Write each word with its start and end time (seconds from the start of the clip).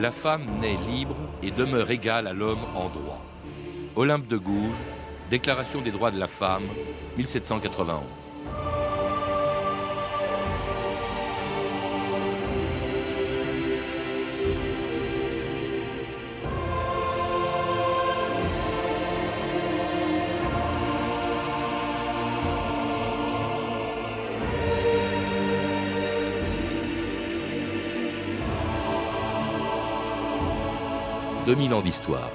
La 0.00 0.10
femme 0.10 0.46
naît 0.62 0.78
libre 0.88 1.16
et 1.42 1.50
demeure 1.50 1.90
égale 1.90 2.26
à 2.26 2.32
l'homme 2.32 2.64
en 2.74 2.88
droit. 2.88 3.22
Olympe 3.96 4.28
de 4.28 4.38
Gouges, 4.38 4.82
Déclaration 5.28 5.82
des 5.82 5.90
droits 5.90 6.10
de 6.10 6.18
la 6.18 6.26
femme, 6.26 6.68
1791. 7.18 8.02
«2000 31.54 31.72
ans 31.72 31.82
d'histoire. 31.82 32.30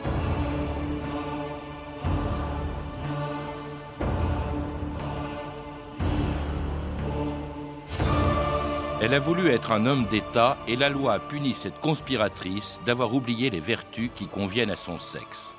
Elle 9.02 9.14
a 9.14 9.20
voulu 9.20 9.50
être 9.50 9.74
un 9.74 9.86
homme 9.88 10.06
d'État 10.06 10.58
et 10.70 10.78
la 10.78 10.88
loi 10.88 11.16
a 11.16 11.20
puni 11.20 11.54
cette 11.54 11.82
conspiratrice 11.82 12.80
d'avoir 12.86 13.14
oublié 13.14 13.50
les 13.50 13.60
vertus 13.60 14.10
qui 14.16 14.26
conviennent 14.26 14.72
à 14.72 14.78
son 14.78 14.98
sexe. 14.98 15.54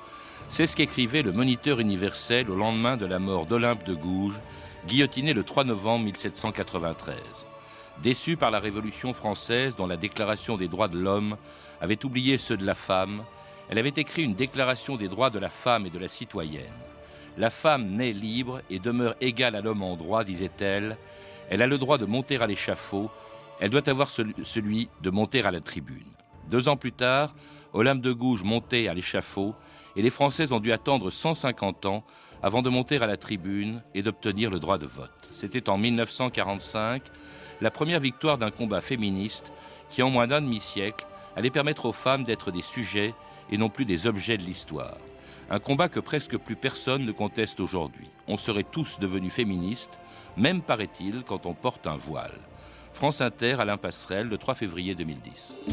C'est 0.49 0.65
ce 0.65 0.75
qu'écrivait 0.75 1.21
le 1.21 1.31
Moniteur 1.31 1.79
universel 1.79 2.49
au 2.49 2.55
lendemain 2.55 2.97
de 2.97 3.05
la 3.05 3.19
mort 3.19 3.45
d'Olympe 3.45 3.83
de 3.83 3.93
Gouges, 3.93 4.41
guillotiné 4.87 5.33
le 5.33 5.43
3 5.43 5.65
novembre 5.65 6.05
1793. 6.05 7.15
Déçue 8.01 8.37
par 8.37 8.49
la 8.49 8.59
Révolution 8.59 9.13
française 9.13 9.75
dont 9.75 9.85
la 9.85 9.97
Déclaration 9.97 10.57
des 10.57 10.67
droits 10.67 10.87
de 10.87 10.97
l'homme 10.97 11.37
avait 11.79 12.03
oublié 12.03 12.39
ceux 12.39 12.57
de 12.57 12.65
la 12.65 12.73
femme, 12.73 13.21
elle 13.71 13.79
avait 13.79 13.89
écrit 13.95 14.23
une 14.23 14.35
déclaration 14.35 14.97
des 14.97 15.07
droits 15.07 15.31
de 15.31 15.39
la 15.39 15.49
femme 15.49 15.87
et 15.87 15.89
de 15.89 15.97
la 15.97 16.07
citoyenne. 16.07 16.65
La 17.37 17.49
femme 17.49 17.95
naît 17.95 18.13
libre 18.13 18.61
et 18.69 18.77
demeure 18.77 19.15
égale 19.21 19.55
à 19.55 19.61
l'homme 19.61 19.81
en 19.81 19.95
droit, 19.95 20.23
disait-elle. 20.23 20.97
Elle 21.49 21.63
a 21.63 21.67
le 21.67 21.79
droit 21.79 21.97
de 21.97 22.05
monter 22.05 22.37
à 22.37 22.45
l'échafaud 22.45 23.09
elle 23.61 23.69
doit 23.69 23.87
avoir 23.87 24.09
celui 24.09 24.89
de 25.01 25.09
monter 25.11 25.43
à 25.43 25.51
la 25.51 25.61
tribune. 25.61 26.03
Deux 26.49 26.67
ans 26.67 26.77
plus 26.77 26.91
tard, 26.91 27.35
Olympe 27.73 28.01
de 28.01 28.11
Gouges 28.11 28.43
montait 28.43 28.87
à 28.87 28.95
l'échafaud 28.95 29.53
et 29.95 30.01
les 30.01 30.09
Français 30.09 30.51
ont 30.51 30.59
dû 30.59 30.71
attendre 30.71 31.11
150 31.11 31.85
ans 31.85 32.03
avant 32.41 32.63
de 32.63 32.71
monter 32.71 32.97
à 32.97 33.05
la 33.05 33.17
tribune 33.17 33.83
et 33.93 34.01
d'obtenir 34.01 34.49
le 34.49 34.57
droit 34.57 34.79
de 34.79 34.87
vote. 34.87 35.11
C'était 35.29 35.69
en 35.69 35.77
1945 35.77 37.03
la 37.61 37.69
première 37.69 37.99
victoire 37.99 38.39
d'un 38.39 38.49
combat 38.49 38.81
féministe 38.81 39.53
qui, 39.91 40.01
en 40.01 40.09
moins 40.09 40.25
d'un 40.25 40.41
demi-siècle, 40.41 41.05
allait 41.35 41.51
permettre 41.51 41.85
aux 41.85 41.93
femmes 41.93 42.23
d'être 42.23 42.49
des 42.49 42.63
sujets 42.63 43.13
et 43.51 43.57
non 43.57 43.69
plus 43.69 43.85
des 43.85 44.07
objets 44.07 44.37
de 44.37 44.43
l'histoire. 44.43 44.97
Un 45.49 45.59
combat 45.59 45.89
que 45.89 45.99
presque 45.99 46.37
plus 46.37 46.55
personne 46.55 47.05
ne 47.05 47.11
conteste 47.11 47.59
aujourd'hui. 47.59 48.07
On 48.27 48.37
serait 48.37 48.63
tous 48.63 48.99
devenus 48.99 49.33
féministes, 49.33 49.99
même 50.37 50.61
paraît-il 50.61 51.23
quand 51.23 51.45
on 51.45 51.53
porte 51.53 51.87
un 51.87 51.97
voile. 51.97 52.39
France 52.93 53.21
Inter, 53.21 53.55
Alain 53.59 53.77
Passerelle, 53.77 54.27
le 54.27 54.37
3 54.37 54.55
février 54.55 54.95
2010. 54.95 55.71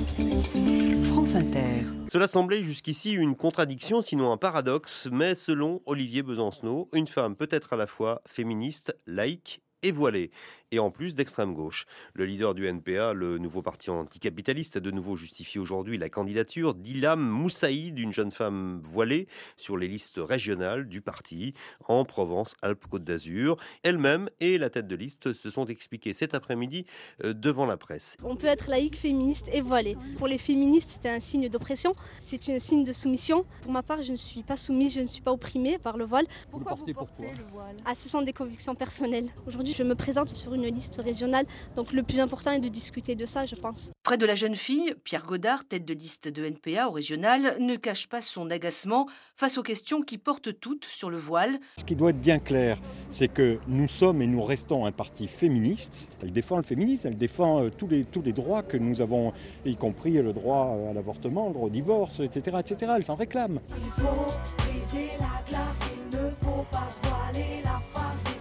France 1.04 1.34
Inter. 1.34 1.84
Cela 2.10 2.26
semblait 2.26 2.64
jusqu'ici 2.64 3.12
une 3.12 3.36
contradiction, 3.36 4.02
sinon 4.02 4.32
un 4.32 4.36
paradoxe, 4.36 5.08
mais 5.12 5.34
selon 5.34 5.82
Olivier 5.86 6.22
Besancenot, 6.22 6.88
une 6.92 7.06
femme 7.06 7.36
peut 7.36 7.48
être 7.50 7.72
à 7.72 7.76
la 7.76 7.86
fois 7.86 8.22
féministe, 8.26 8.96
laïque 9.06 9.60
et 9.82 9.92
voilée 9.92 10.30
et 10.70 10.78
en 10.78 10.90
plus 10.90 11.14
d'extrême 11.14 11.54
gauche. 11.54 11.86
Le 12.14 12.24
leader 12.24 12.54
du 12.54 12.66
NPA, 12.66 13.12
le 13.12 13.38
nouveau 13.38 13.62
parti 13.62 13.90
anticapitaliste, 13.90 14.76
a 14.76 14.80
de 14.80 14.90
nouveau 14.90 15.16
justifié 15.16 15.60
aujourd'hui 15.60 15.98
la 15.98 16.08
candidature 16.08 16.74
d'Ilham 16.74 17.20
Moussaïd, 17.20 17.98
une 17.98 18.12
jeune 18.12 18.30
femme 18.30 18.80
voilée, 18.82 19.28
sur 19.56 19.76
les 19.76 19.88
listes 19.88 20.18
régionales 20.18 20.88
du 20.88 21.00
parti 21.00 21.54
en 21.86 22.04
Provence-Alpes-Côte 22.04 23.04
d'Azur. 23.04 23.56
Elle-même 23.82 24.28
et 24.40 24.58
la 24.58 24.70
tête 24.70 24.86
de 24.86 24.96
liste 24.96 25.32
se 25.32 25.50
sont 25.50 25.66
expliquées 25.66 26.12
cet 26.12 26.34
après-midi 26.34 26.84
euh, 27.24 27.32
devant 27.32 27.66
la 27.66 27.76
presse. 27.76 28.16
On 28.22 28.36
peut 28.36 28.46
être 28.46 28.68
laïque, 28.68 28.96
féministe 28.96 29.48
et 29.52 29.60
voilée. 29.60 29.96
Pour 30.18 30.28
les 30.28 30.38
féministes, 30.38 30.98
c'est 31.00 31.08
un 31.08 31.20
signe 31.20 31.48
d'oppression, 31.48 31.94
c'est 32.18 32.48
un 32.50 32.58
signe 32.58 32.84
de 32.84 32.92
soumission. 32.92 33.44
Pour 33.62 33.72
ma 33.72 33.82
part, 33.82 34.02
je 34.02 34.12
ne 34.12 34.16
suis 34.16 34.42
pas 34.42 34.56
soumise, 34.56 34.94
je 34.94 35.00
ne 35.00 35.06
suis 35.06 35.22
pas 35.22 35.32
opprimée 35.32 35.78
par 35.78 35.96
le 35.96 36.04
voile. 36.04 36.26
Pourquoi 36.50 36.74
vous, 36.74 36.92
portez, 36.92 37.22
le 37.36 37.44
voile? 37.52 37.76
Ah, 37.84 37.94
Ce 37.94 38.08
sont 38.08 38.22
des 38.22 38.32
convictions 38.32 38.74
personnelles. 38.74 39.28
Aujourd'hui, 39.46 39.74
je 39.74 39.82
me 39.82 39.94
présente 39.94 40.28
sur 40.28 40.54
une 40.54 40.57
une 40.62 40.74
liste 40.74 41.00
régionale. 41.02 41.46
Donc 41.76 41.92
le 41.92 42.02
plus 42.02 42.20
important 42.20 42.52
est 42.52 42.60
de 42.60 42.68
discuter 42.68 43.14
de 43.14 43.26
ça, 43.26 43.46
je 43.46 43.54
pense. 43.54 43.90
Près 44.02 44.18
de 44.18 44.26
la 44.26 44.34
jeune 44.34 44.56
fille, 44.56 44.94
Pierre 45.04 45.24
Godard, 45.24 45.64
tête 45.64 45.84
de 45.84 45.94
liste 45.94 46.28
de 46.28 46.44
NPA 46.44 46.88
au 46.88 46.92
régional, 46.92 47.56
ne 47.60 47.76
cache 47.76 48.08
pas 48.08 48.20
son 48.20 48.50
agacement 48.50 49.06
face 49.36 49.58
aux 49.58 49.62
questions 49.62 50.02
qui 50.02 50.18
portent 50.18 50.58
toutes 50.58 50.84
sur 50.84 51.10
le 51.10 51.18
voile. 51.18 51.58
Ce 51.76 51.84
qui 51.84 51.96
doit 51.96 52.10
être 52.10 52.20
bien 52.20 52.38
clair, 52.38 52.78
c'est 53.10 53.28
que 53.28 53.58
nous 53.68 53.88
sommes 53.88 54.22
et 54.22 54.26
nous 54.26 54.42
restons 54.42 54.86
un 54.86 54.92
parti 54.92 55.28
féministe. 55.28 56.08
Elle 56.22 56.32
défend 56.32 56.56
le 56.56 56.62
féminisme, 56.62 57.08
elle 57.08 57.18
défend 57.18 57.62
euh, 57.62 57.70
tous 57.70 57.88
les, 57.88 58.04
tous 58.04 58.22
les 58.22 58.32
droits 58.32 58.62
que 58.62 58.76
nous 58.76 59.00
avons, 59.00 59.32
y 59.64 59.76
compris 59.76 60.12
le 60.12 60.32
droit 60.32 60.76
à 60.90 60.92
l'avortement, 60.92 61.48
le 61.48 61.54
droit 61.54 61.66
au 61.66 61.70
divorce, 61.70 62.20
etc. 62.20 62.58
etc. 62.60 62.92
Elle 62.96 63.04
s'en 63.04 63.16
réclame. 63.16 63.60
Il 63.70 64.02
faut 64.02 64.26
briser 64.58 65.10
la 65.18 65.42
glace, 65.48 65.92
il 65.92 66.18
ne 66.18 66.30
faut 66.42 66.64
pas 66.70 66.88
se 66.90 67.08
voiler 67.08 67.62
la 67.62 67.80
face. 67.92 68.37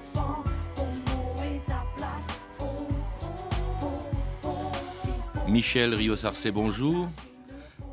Michel 5.47 5.95
Rios-Arcé, 5.95 6.51
bonjour. 6.51 7.07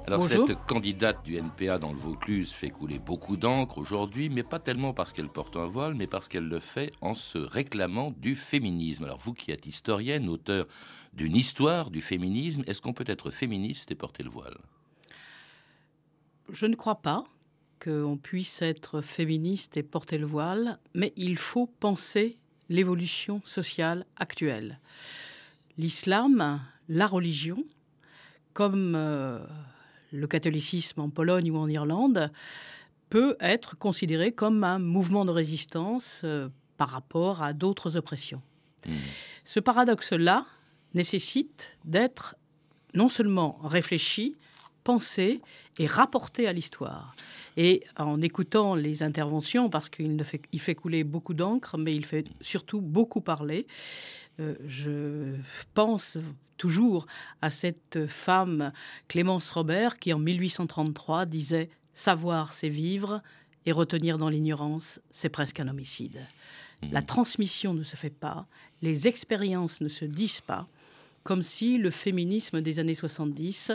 Alors 0.09 0.25
cette 0.25 0.55
candidate 0.67 1.25
du 1.25 1.37
NPA 1.37 1.79
dans 1.79 1.93
le 1.93 1.99
Vaucluse 1.99 2.53
fait 2.53 2.69
couler 2.69 2.99
beaucoup 2.99 3.37
d'encre 3.37 3.79
aujourd'hui, 3.79 4.29
mais 4.29 4.43
pas 4.43 4.59
tellement 4.59 4.93
parce 4.93 5.13
qu'elle 5.13 5.29
porte 5.29 5.57
un 5.57 5.67
voile, 5.67 5.95
mais 5.95 6.09
parce 6.09 6.29
qu'elle 6.29 6.49
le 6.49 6.59
fait 6.59 6.91
en 7.01 7.15
se 7.15 7.39
réclamant 7.39 8.11
du 8.11 8.35
féminisme. 8.35 9.05
Alors 9.05 9.19
vous 9.19 9.35
qui 9.35 9.53
êtes 9.53 9.67
historienne, 9.67 10.29
auteur 10.29 10.67
d'une 11.13 11.37
histoire 11.37 11.91
du 11.91 12.01
féminisme, 12.01 12.65
est-ce 12.67 12.83
qu'on 12.83 12.93
peut 12.93 13.05
être 13.07 13.31
féministe 13.31 13.93
et 13.93 13.95
porter 13.95 14.25
le 14.25 14.31
voile? 14.31 14.59
Je 16.49 16.67
ne 16.67 16.75
crois 16.75 17.01
pas 17.03 17.23
qu'on 17.83 18.19
puisse 18.21 18.63
être 18.63 19.01
féministe 19.01 19.77
et 19.77 19.85
porter 19.85 20.19
le 20.19 20.27
voile, 20.27 20.81
mais 20.93 21.13
il 21.17 21.37
faut 21.37 21.67
penser 21.67 22.35
l'évolution 22.69 23.41
sociale 23.45 24.07
actuelle. 24.17 24.81
L'islam 25.79 26.61
la 26.89 27.07
religion, 27.07 27.65
comme 28.53 28.95
euh, 28.97 29.39
le 30.13 30.27
catholicisme 30.27 31.01
en 31.01 31.11
Pologne 31.11 31.51
ou 31.51 31.57
en 31.57 31.69
Irlande, 31.69 32.31
peut 33.11 33.37
être 33.41 33.77
considéré 33.79 34.33
comme 34.33 34.65
un 34.65 34.79
mouvement 34.79 35.25
de 35.25 35.31
résistance 35.31 36.23
euh, 36.25 36.49
par 36.77 36.91
rapport 36.91 37.43
à 37.43 37.53
d'autres 37.53 37.97
oppressions. 37.97 38.43
Hmm. 38.87 38.93
Ce 39.45 39.61
paradoxe-là 39.61 40.47
nécessite 40.95 41.69
d'être 41.85 42.37
non 42.95 43.09
seulement 43.09 43.59
réfléchi, 43.63 44.37
pensé 44.85 45.41
et 45.79 45.87
rapporté 45.87 46.47
à 46.47 46.53
l'histoire. 46.53 47.17
Et 47.57 47.83
en 47.97 48.21
écoutant 48.21 48.75
les 48.75 49.03
interventions, 49.03 49.71
parce 49.71 49.89
qu'il 49.89 50.23
fait, 50.25 50.43
il 50.53 50.61
fait 50.61 50.75
couler 50.75 51.05
beaucoup 51.05 51.35
d'encre, 51.35 51.79
mais 51.79 51.95
il 51.95 52.05
fait 52.05 52.27
surtout 52.41 52.81
beaucoup 52.81 53.21
parler, 53.21 53.67
euh, 54.41 54.55
je 54.67 55.37
pense 55.75 56.19
toujours 56.57 57.07
à 57.43 57.51
cette 57.51 58.07
femme 58.07 58.73
Clémence 59.09 59.51
Robert 59.51 59.99
qui 59.99 60.13
en 60.13 60.19
1833 60.19 61.27
disait 61.27 61.71
Savoir, 61.93 62.53
c'est 62.53 62.69
vivre, 62.69 63.23
et 63.67 63.73
retenir 63.73 64.19
dans 64.19 64.29
l'ignorance, 64.29 65.01
c'est 65.11 65.29
presque 65.29 65.61
un 65.61 65.69
homicide. 65.69 66.27
Mmh. 66.83 66.87
La 66.93 67.03
transmission 67.03 67.73
ne 67.73 67.83
se 67.83 67.97
fait 67.97 68.11
pas, 68.11 68.47
les 68.83 69.09
expériences 69.09 69.81
ne 69.81 69.89
se 69.89 70.05
disent 70.05 70.41
pas, 70.41 70.69
comme 71.23 71.43
si 71.43 71.79
le 71.79 71.91
féminisme 71.91 72.61
des 72.61 72.81
années 72.81 72.95
70 72.95 73.73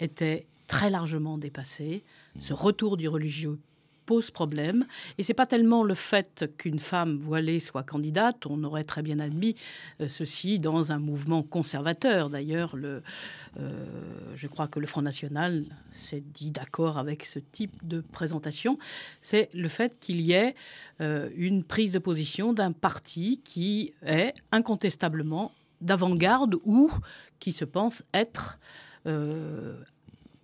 était 0.00 0.46
très 0.66 0.90
largement 0.90 1.38
dépassé. 1.38 2.04
Ce 2.38 2.52
retour 2.52 2.96
du 2.96 3.08
religieux 3.08 3.58
pose 4.06 4.30
problème. 4.30 4.86
Et 5.18 5.22
c'est 5.22 5.34
pas 5.34 5.46
tellement 5.46 5.82
le 5.82 5.94
fait 5.94 6.48
qu'une 6.56 6.78
femme 6.78 7.18
voilée 7.18 7.58
soit 7.58 7.82
candidate. 7.82 8.46
On 8.46 8.62
aurait 8.64 8.84
très 8.84 9.02
bien 9.02 9.18
admis 9.18 9.56
euh, 10.00 10.08
ceci 10.08 10.58
dans 10.58 10.92
un 10.92 10.98
mouvement 10.98 11.42
conservateur. 11.42 12.30
D'ailleurs, 12.30 12.76
le, 12.76 13.02
euh, 13.58 13.86
je 14.34 14.46
crois 14.46 14.68
que 14.68 14.78
le 14.78 14.86
Front 14.86 15.02
National 15.02 15.64
s'est 15.90 16.22
dit 16.24 16.50
d'accord 16.50 16.98
avec 16.98 17.24
ce 17.24 17.40
type 17.40 17.86
de 17.86 18.00
présentation. 18.00 18.78
C'est 19.20 19.52
le 19.52 19.68
fait 19.68 19.98
qu'il 19.98 20.20
y 20.20 20.32
ait 20.32 20.54
euh, 21.00 21.28
une 21.36 21.64
prise 21.64 21.92
de 21.92 21.98
position 21.98 22.52
d'un 22.52 22.72
parti 22.72 23.40
qui 23.44 23.92
est 24.06 24.34
incontestablement 24.52 25.52
d'avant-garde 25.80 26.56
ou 26.64 26.90
qui 27.38 27.52
se 27.52 27.64
pense 27.64 28.02
être 28.14 28.58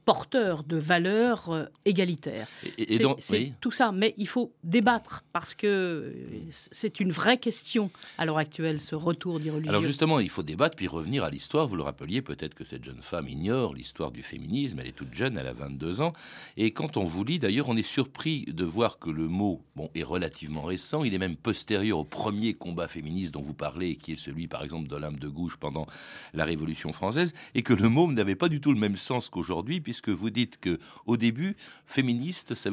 porteur 0.05 0.65
de 0.65 0.77
valeurs 0.77 1.51
euh, 1.51 1.65
égalitaires. 1.85 2.49
Et, 2.79 2.99
c'est 3.19 3.53
tout 3.61 3.71
ça, 3.71 3.93
mais 3.93 4.15
il 4.17 4.27
faut 4.27 4.53
débattre 4.65 5.25
parce 5.33 5.55
que 5.55 5.67
euh, 5.67 6.13
c'est 6.51 7.01
une 7.01 7.13
vraie 7.13 7.39
question 7.39 7.91
à 8.19 8.25
l'heure 8.25 8.39
actuelle, 8.39 8.81
ce 8.81 8.95
retour 8.95 9.39
d'irreligieux. 9.39 9.71
Alors 9.71 9.83
justement, 9.83 10.19
il 10.19 10.29
faut 10.29 10.43
débattre 10.43 10.77
puis 10.77 10.89
revenir 10.89 11.25
à 11.25 11.31
l'histoire. 11.31 11.69
Vous 11.69 11.77
le 11.77 11.83
rappeliez, 11.83 12.23
peut-être 12.23 12.55
que 12.55 12.65
cette 12.65 12.85
jeune 12.85 13.03
femme 13.03 13.29
ignore 13.29 13.75
l'histoire 13.75 14.11
du 14.11 14.23
féminisme. 14.23 14.79
Elle 14.81 14.89
est 14.89 14.93
toute 14.93 15.15
jeune, 15.15 15.37
elle 15.37 15.47
a 15.47 15.53
22 15.53 16.01
ans. 16.01 16.13
Et 16.57 16.73
quand 16.73 16.97
on 16.97 17.05
vous 17.05 17.25
lit, 17.25 17.39
d'ailleurs, 17.39 17.69
on 17.69 17.77
est 17.77 17.83
surpris 17.83 18.45
de 18.47 18.65
voir 18.65 18.99
que 18.99 19.11
le 19.11 19.29
mot 19.29 19.63
bon, 19.77 19.91
est 19.95 20.03
relativement 20.03 20.63
récent. 20.63 21.05
Il 21.05 21.15
est 21.15 21.19
même 21.19 21.37
postérieur 21.37 21.99
au 21.99 22.05
premier 22.05 22.55
combat 22.55 22.89
féministe 22.89 23.35
dont 23.35 23.43
vous 23.43 23.55
parlez, 23.55 23.97
qui 23.97 24.13
est 24.13 24.17
celui, 24.17 24.49
par 24.49 24.65
exemple, 24.65 24.89
de 24.89 24.97
l'âme 24.97 25.19
de 25.19 25.29
gauche 25.29 25.57
pendant 25.57 25.87
la 26.35 26.45
Révolution 26.45 26.93
française, 26.93 27.35
et 27.55 27.63
que 27.63 27.73
le 27.73 27.89
mot 27.89 28.11
n'avait 28.11 28.35
pas 28.35 28.49
du 28.49 28.61
tout 28.61 28.73
le 28.73 28.79
même 28.79 28.97
sens 28.97 29.29
qu'aujourd'hui, 29.29 29.81
puisque 29.93 30.09
vous 30.09 30.31
dites 30.31 30.59
que 30.59 30.79
au 31.05 31.19
début, 31.19 31.55
féministe, 31.85 32.55
ça, 32.55 32.71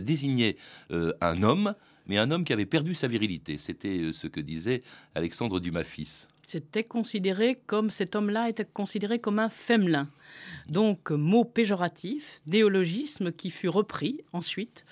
désignait 0.00 0.56
euh, 0.90 1.14
un 1.22 1.42
homme, 1.42 1.74
mais 2.06 2.18
un 2.18 2.30
homme 2.30 2.44
qui 2.44 2.52
avait 2.52 2.66
perdu 2.66 2.94
sa 2.94 3.08
virilité. 3.08 3.56
C'était 3.56 4.00
euh, 4.00 4.12
ce 4.12 4.26
que 4.26 4.38
disait 4.38 4.82
Alexandre 5.14 5.60
Dumas 5.60 5.84
fils. 5.84 6.28
C'était 6.44 6.84
considéré 6.84 7.58
comme 7.66 7.88
cet 7.88 8.14
homme-là 8.14 8.50
était 8.50 8.66
considéré 8.66 9.18
comme 9.18 9.38
un 9.38 9.48
fémelin. 9.48 10.10
Donc 10.68 11.10
mot 11.10 11.46
péjoratif, 11.46 12.42
néologisme 12.46 13.32
qui 13.32 13.50
fut 13.50 13.70
repris 13.70 14.20
ensuite 14.34 14.84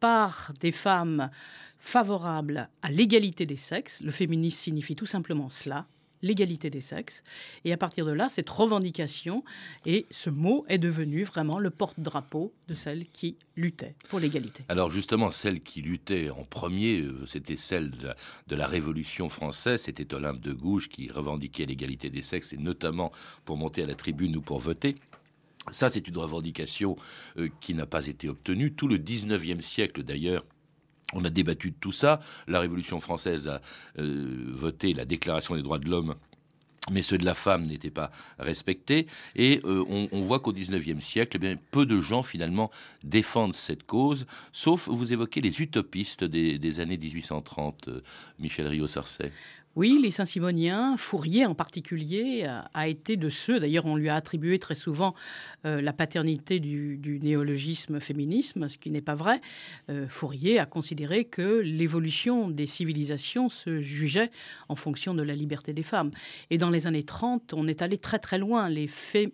par 0.00 0.54
des 0.60 0.72
femmes 0.72 1.28
favorables 1.78 2.70
à 2.80 2.90
l'égalité 2.90 3.44
des 3.44 3.56
sexes. 3.56 4.00
Le 4.00 4.12
féminisme 4.12 4.60
signifie 4.60 4.96
tout 4.96 5.06
simplement 5.06 5.50
cela, 5.50 5.86
l'égalité 6.22 6.70
des 6.70 6.80
sexes. 6.80 7.22
Et 7.64 7.72
à 7.72 7.76
partir 7.76 8.04
de 8.04 8.12
là, 8.12 8.28
cette 8.28 8.50
revendication 8.50 9.44
et 9.86 10.06
ce 10.10 10.30
mot 10.30 10.64
est 10.68 10.78
devenu 10.78 11.24
vraiment 11.24 11.58
le 11.58 11.70
porte-drapeau 11.70 12.52
de 12.68 12.74
celle 12.74 13.06
qui 13.06 13.36
luttait 13.56 13.94
pour 14.08 14.20
l'égalité. 14.20 14.64
Alors 14.68 14.90
justement, 14.90 15.30
celle 15.30 15.60
qui 15.60 15.82
luttait 15.82 16.30
en 16.30 16.44
premier, 16.44 17.00
euh, 17.00 17.26
c'était 17.26 17.56
celle 17.56 17.90
de 17.90 18.56
la, 18.56 18.66
Révolution 18.68 19.28
française, 19.28 19.82
c'était 19.82 20.12
Olympe 20.14 20.40
de 20.40 20.52
Gouges 20.52 20.88
qui 20.88 21.08
revendiquait 21.08 21.64
l'égalité 21.64 22.10
des 22.10 22.22
sexes, 22.22 22.52
et 22.52 22.58
notamment 22.58 23.12
pour 23.44 23.56
monter 23.56 23.82
à 23.82 23.86
la 23.86 23.94
tribune 23.94 24.36
ou 24.36 24.42
pour 24.42 24.58
voter. 24.58 24.96
Ça, 25.70 25.88
c'est 25.88 26.06
une 26.06 26.18
revendication 26.18 26.96
euh, 27.38 27.48
qui 27.60 27.74
n'a 27.74 27.86
pas 27.86 28.06
été 28.06 28.28
obtenue. 28.28 28.72
Tout 28.72 28.88
le 28.88 28.98
19e 28.98 29.60
siècle, 29.60 30.02
d'ailleurs, 30.02 30.44
on 31.14 31.24
a 31.24 31.30
débattu 31.30 31.70
de 31.70 31.76
tout 31.80 31.92
ça. 31.92 32.20
La 32.46 32.60
Révolution 32.60 33.00
française 33.00 33.48
a 33.48 33.60
euh, 33.98 34.52
voté 34.54 34.92
la 34.92 35.04
Déclaration 35.04 35.56
des 35.56 35.62
droits 35.62 35.78
de 35.78 35.88
l'homme 35.88 36.14
mais 36.90 37.02
ceux 37.02 37.18
de 37.18 37.24
la 37.24 37.34
femme 37.34 37.64
n'étaient 37.64 37.90
pas 37.90 38.10
respectés. 38.38 39.06
Et 39.36 39.60
euh, 39.64 39.84
on, 40.12 40.20
voit 40.22 40.40
qu'au 40.40 40.52
XIXe 40.52 41.04
siècle, 41.04 41.38
eh 41.42 41.56
peu 41.70 41.86
de 41.86 42.00
gens 42.00 42.22
finalement 42.22 42.70
défendent 43.04 43.54
cette 43.54 43.84
cause, 43.84 44.26
sauf 44.52 44.88
vous 44.88 45.12
évoquez 45.12 45.40
les 45.40 45.60
utopistes 45.60 46.24
des, 46.24 46.80
années 46.80 46.98
1830, 46.98 47.88
euh, 47.88 48.00
Michel 48.38 48.66
Rio-Sarcey. 48.66 49.32
Oui, 49.78 50.00
les 50.02 50.10
Saint-Simoniens, 50.10 50.96
Fourier 50.96 51.46
en 51.46 51.54
particulier, 51.54 52.42
euh, 52.48 52.58
a 52.74 52.88
été 52.88 53.16
de 53.16 53.30
ceux, 53.30 53.60
d'ailleurs 53.60 53.86
on 53.86 53.94
lui 53.94 54.08
a 54.08 54.16
attribué 54.16 54.58
très 54.58 54.74
souvent 54.74 55.14
euh, 55.64 55.80
la 55.80 55.92
paternité 55.92 56.58
du, 56.58 57.20
néologisme 57.22 58.00
féminisme, 58.00 58.68
ce 58.68 58.76
qui 58.76 58.90
n'est 58.90 59.02
pas 59.02 59.14
vrai. 59.14 59.40
Euh, 59.88 60.08
Fourier 60.08 60.58
a 60.58 60.66
considéré 60.66 61.26
que 61.26 61.60
l'évolution 61.60 62.50
des 62.50 62.66
civilisations 62.66 63.48
se 63.48 63.80
jugeait 63.80 64.32
en 64.68 64.74
fonction 64.74 65.14
de 65.14 65.22
la 65.22 65.36
liberté 65.36 65.72
des 65.72 65.84
femmes. 65.84 66.10
Et 66.50 66.58
dans 66.58 66.70
les 66.70 66.88
années 66.88 67.04
30, 67.04 67.54
on 67.54 67.68
est 67.68 67.80
allé 67.80 67.98
très 67.98 68.18
très 68.18 68.38
loin. 68.38 68.68
Les, 68.68 68.90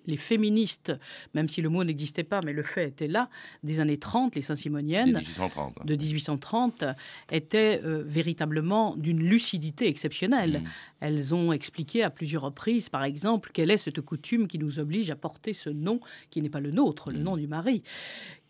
les 0.06 0.17
féministes, 0.19 0.93
même 1.32 1.49
si 1.49 1.62
le 1.62 1.70
mot 1.70 1.85
n'existait 1.85 2.23
pas, 2.23 2.40
mais 2.44 2.52
le 2.52 2.62
fait 2.62 2.88
était 2.88 3.08
là, 3.08 3.31
des 3.62 3.81
années 3.81 3.97
30, 3.97 4.35
les 4.35 4.43
Saint-Simoniennes, 4.43 5.14
de 5.14 5.19
1830, 5.20 5.87
de 5.87 5.97
1830 5.97 6.85
étaient 7.32 7.81
véritablement 7.82 8.94
d'une 8.97 9.20
lucidité 9.20 9.88
exceptionnelle 9.88 10.34
Mm. 10.35 10.65
Elles 11.01 11.35
ont 11.35 11.53
expliqué 11.53 12.03
à 12.03 12.11
plusieurs 12.11 12.43
reprises, 12.43 12.89
par 12.89 13.05
exemple, 13.05 13.51
quelle 13.53 13.71
est 13.71 13.77
cette 13.77 14.01
coutume 14.01 14.49
qui 14.49 14.59
nous 14.59 14.79
oblige 14.79 15.11
à 15.11 15.17
porter 15.17 15.53
ce 15.53 15.71
nom 15.71 16.01
qui 16.31 16.41
n'est 16.41 16.49
pas 16.49 16.61
le 16.61 16.71
nôtre, 16.71 17.11
le 17.11 17.19
mm. 17.19 17.23
nom 17.23 17.37
du 17.37 17.47
mari. 17.47 17.83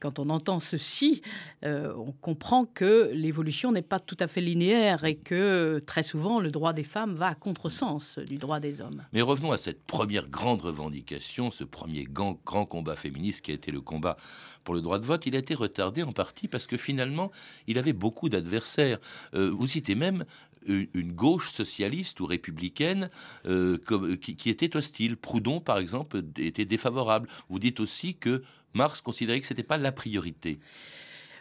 Quand 0.05 0.19
on 0.19 0.29
entend 0.29 0.61
ceci, 0.61 1.23
euh, 1.65 1.95
on 1.97 2.13
comprend 2.13 2.67
que 2.67 3.11
l'évolution 3.15 3.73
n'est 3.73 3.81
pas 3.81 3.99
tout 3.99 4.19
à 4.21 4.27
fait 4.27 4.43
linéaire 4.43 5.05
et 5.05 5.17
que 5.17 5.83
très 5.87 6.03
souvent 6.03 6.41
le 6.41 6.51
droit 6.51 6.75
des 6.75 6.83
femmes 6.83 7.15
va 7.15 7.29
à 7.29 7.35
contresens 7.35 8.19
du 8.19 8.37
droit 8.37 8.61
des 8.61 8.83
hommes. 8.83 9.03
Mais 9.15 9.23
revenons 9.23 9.51
à 9.51 9.57
cette 9.57 9.83
première 9.83 10.29
grande 10.29 10.61
revendication, 10.61 11.51
ce 11.51 11.65
premier 11.65 12.05
grand, 12.05 12.39
grand 12.45 12.67
combat 12.67 12.97
féministe 12.97 13.41
qui 13.41 13.51
a 13.51 13.55
été 13.55 13.71
le 13.71 13.81
combat 13.81 14.17
pour 14.63 14.75
le 14.75 14.83
droit 14.83 14.99
de 14.99 15.07
vote. 15.07 15.25
Il 15.25 15.37
a 15.37 15.39
été 15.39 15.55
retardé 15.55 16.03
en 16.03 16.13
partie 16.13 16.49
parce 16.49 16.67
que 16.67 16.77
finalement, 16.77 17.31
il 17.67 17.79
avait 17.79 17.93
beaucoup 17.95 18.29
d'adversaires. 18.29 18.99
Euh, 19.35 19.51
vous 19.51 19.67
citez 19.67 19.95
même 19.95 20.25
une, 20.67 21.13
gauche 21.13 21.51
socialiste 21.51 22.21
ou 22.21 22.27
républicaine 22.27 23.11
euh, 23.47 23.79
qui, 24.21 24.51
était 24.51 24.77
hostile. 24.77 25.17
Proudhon, 25.17 25.61
par 25.61 25.79
exemple, 25.79 26.23
était 26.39 26.65
défavorable. 26.65 27.29
Vous 27.49 27.59
dites 27.59 27.81
aussi 27.81 28.15
que 28.15 28.43
Marx 28.73 29.01
considérait 29.01 29.41
que 29.41 29.47
ce 29.47 29.53
n'était 29.55 29.63
pas 29.63 29.79
la 29.79 29.93
priorité. 29.93 30.59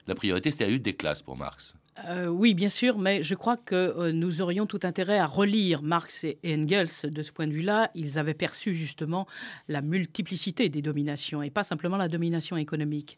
La 0.07 0.15
priorité, 0.15 0.51
c'était 0.51 0.65
la 0.65 0.71
lutte 0.71 0.83
des 0.83 0.95
classes 0.95 1.21
pour 1.21 1.37
Marx. 1.37 1.75
Euh, 2.07 2.25
oui, 2.25 2.55
bien 2.55 2.69
sûr, 2.69 2.97
mais 2.97 3.21
je 3.21 3.35
crois 3.35 3.55
que 3.55 3.75
euh, 3.75 4.11
nous 4.11 4.41
aurions 4.41 4.65
tout 4.65 4.79
intérêt 4.81 5.19
à 5.19 5.27
relire 5.27 5.83
Marx 5.83 6.23
et 6.23 6.39
Engels 6.43 6.87
de 7.03 7.21
ce 7.21 7.31
point 7.31 7.45
de 7.45 7.53
vue-là. 7.53 7.91
Ils 7.93 8.17
avaient 8.17 8.33
perçu 8.33 8.73
justement 8.73 9.27
la 9.67 9.81
multiplicité 9.81 10.69
des 10.69 10.81
dominations 10.81 11.43
et 11.43 11.51
pas 11.51 11.63
simplement 11.63 11.97
la 11.97 12.07
domination 12.07 12.57
économique. 12.57 13.17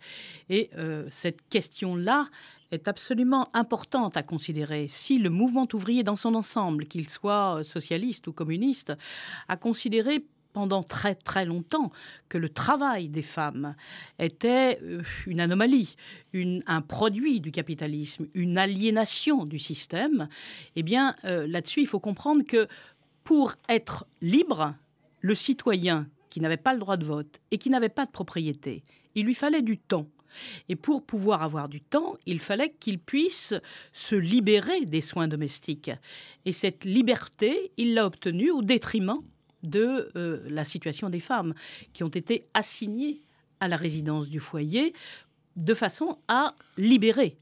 Et 0.49 0.69
cette 1.09 1.47
question-là, 1.49 2.27
est 2.71 2.88
absolument 2.88 3.47
importante 3.53 4.17
à 4.17 4.23
considérer. 4.23 4.88
Si 4.88 5.17
le 5.17 5.29
mouvement 5.29 5.67
ouvrier 5.73 6.03
dans 6.03 6.15
son 6.15 6.35
ensemble, 6.35 6.85
qu'il 6.85 7.07
soit 7.07 7.63
socialiste 7.63 8.27
ou 8.27 8.33
communiste, 8.33 8.94
a 9.47 9.57
considéré 9.57 10.25
pendant 10.56 10.83
très 10.83 11.15
très 11.15 11.44
longtemps 11.44 11.91
que 12.29 12.38
le 12.38 12.47
travail 12.47 13.09
des 13.09 13.21
femmes 13.21 13.75
était 14.19 14.79
euh, 14.81 15.01
une 15.27 15.41
anomalie, 15.41 15.97
un 16.33 16.81
produit 16.81 17.41
du 17.41 17.51
capitalisme, 17.51 18.27
une 18.33 18.57
aliénation 18.57 19.45
du 19.45 19.59
système, 19.59 20.29
eh 20.77 20.81
bien 20.81 21.13
euh, 21.25 21.45
là-dessus 21.45 21.81
il 21.81 21.88
faut 21.88 22.00
comprendre 22.00 22.44
que 22.44 22.69
pour 23.25 23.56
être 23.67 24.06
libre, 24.21 24.75
le 25.19 25.35
citoyen 25.35 26.07
qui 26.29 26.39
n'avait 26.39 26.56
pas 26.56 26.73
le 26.73 26.79
droit 26.79 26.95
de 26.95 27.03
vote 27.03 27.41
et 27.51 27.57
qui 27.57 27.69
n'avait 27.69 27.89
pas 27.89 28.06
de 28.06 28.12
propriété, 28.12 28.81
il 29.13 29.25
lui 29.25 29.35
fallait 29.35 29.62
du 29.62 29.77
temps. 29.77 30.07
Et 30.69 30.75
pour 30.75 31.05
pouvoir 31.05 31.41
avoir 31.41 31.69
du 31.69 31.81
temps, 31.81 32.15
il 32.25 32.39
fallait 32.39 32.73
qu'il 32.79 32.99
puisse 32.99 33.53
se 33.91 34.15
libérer 34.15 34.86
des 34.86 35.01
soins 35.01 35.27
domestiques. 35.27 35.91
Et 36.45 36.53
cette 36.53 36.86
liberté, 36.86 37.71
il 37.77 37.93
l'a 37.93 38.05
obtenue 38.05 38.51
au 38.51 38.62
détriment 38.62 39.19
de 39.63 40.12
euh, 40.15 40.41
la 40.48 40.63
situation 40.63 41.10
des 41.10 41.19
femmes 41.19 41.53
qui 41.93 42.03
ont 42.03 42.10
été 42.10 42.48
assignées 42.53 43.21
à 43.60 43.67
la 43.67 43.77
résidence 43.77 44.29
du 44.29 44.39
foyer 44.39 44.93
de 45.55 45.74
façon 45.74 46.17
à 46.27 46.53
libérer 46.77 47.38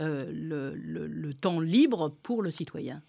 euh, 0.00 0.30
le, 0.32 1.32
temps 1.34 1.60
libre 1.60 2.14
pour 2.22 2.42
le 2.42 2.50
citoyen. 2.50 3.02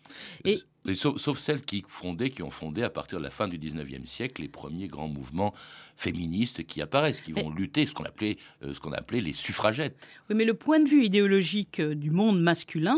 Sauf, 0.94 1.38
celles 1.38 1.62
qui 1.62 1.84
fondaient, 1.88 2.30
qui 2.30 2.44
ont 2.44 2.50
fondé 2.50 2.84
à 2.84 2.90
partir 2.90 3.20
de 3.20 3.24
la 3.24 3.30
fin 3.30 3.48
du 3.48 3.58
19e 3.58 4.06
siècle 4.06 4.42
les 4.42 4.48
premiers 4.48 4.88
grands 4.88 5.08
mouvements 5.08 5.54
féministes 5.96 6.66
qui 6.66 6.82
apparaissent, 6.82 7.22
qui 7.22 7.32
vont 7.32 7.50
lutter, 7.50 7.86
ce 7.86 7.94
qu'on 7.94 8.04
appelait, 8.04 8.38
euh, 8.64 8.74
ce 8.74 8.80
qu'on 8.80 8.92
appelait 8.92 9.22
les 9.22 9.34
suffragettes. 9.34 9.96
Oui, 10.30 10.36
mais 10.36 10.46
le 10.46 10.54
point 10.54 10.80
de 10.80 10.90
vue 10.90 11.06
idéologique 11.06 11.80
euh, 11.80 11.96
du 11.96 12.12
monde 12.12 12.42
masculin 12.42 12.98